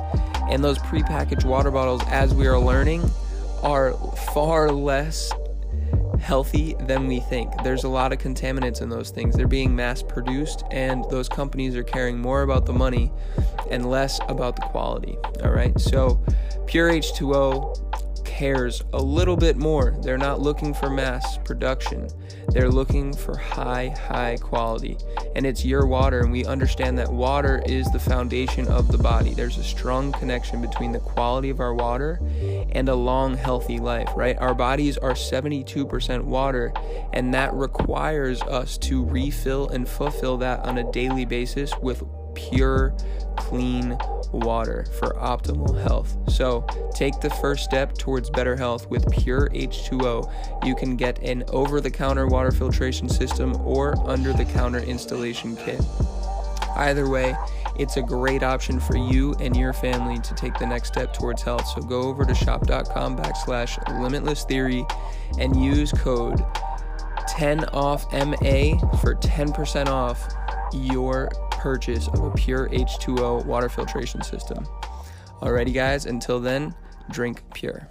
[0.49, 3.11] And those prepackaged water bottles, as we are learning,
[3.63, 3.93] are
[4.35, 5.31] far less
[6.21, 7.51] healthy than we think.
[7.63, 9.35] There's a lot of contaminants in those things.
[9.35, 13.11] They're being mass produced, and those companies are caring more about the money
[13.71, 15.17] and less about the quality.
[15.43, 16.23] All right, so
[16.67, 19.97] Pure H2O cares a little bit more.
[20.03, 22.09] They're not looking for mass production.
[22.49, 24.97] They're looking for high, high quality.
[25.37, 29.35] And it's your water, and we understand that water is the foundation of the body.
[29.35, 32.21] There's a strong connection between the quality of our water
[32.73, 34.37] and a long, healthy life, right?
[34.39, 36.73] Our bodies are 72% water,
[37.13, 42.03] and that requires us to refill and fulfill that on a daily basis with
[42.49, 42.95] pure,
[43.37, 43.97] clean
[44.33, 46.17] water for optimal health.
[46.31, 50.65] So, take the first step towards better health with Pure H2O.
[50.65, 55.57] You can get an over the counter water filtration system or under the counter installation
[55.57, 55.81] kit.
[56.77, 57.35] Either way,
[57.79, 61.43] it's a great option for you and your family to take the next step towards
[61.43, 61.67] health.
[61.69, 64.85] So go over to shop.com backslash limitless theory
[65.39, 66.45] and use code
[67.29, 70.29] 10 off MA for 10% off
[70.73, 74.65] your purchase of a pure H2O water filtration system.
[75.41, 76.75] Alrighty, guys, until then,
[77.11, 77.89] drink pure.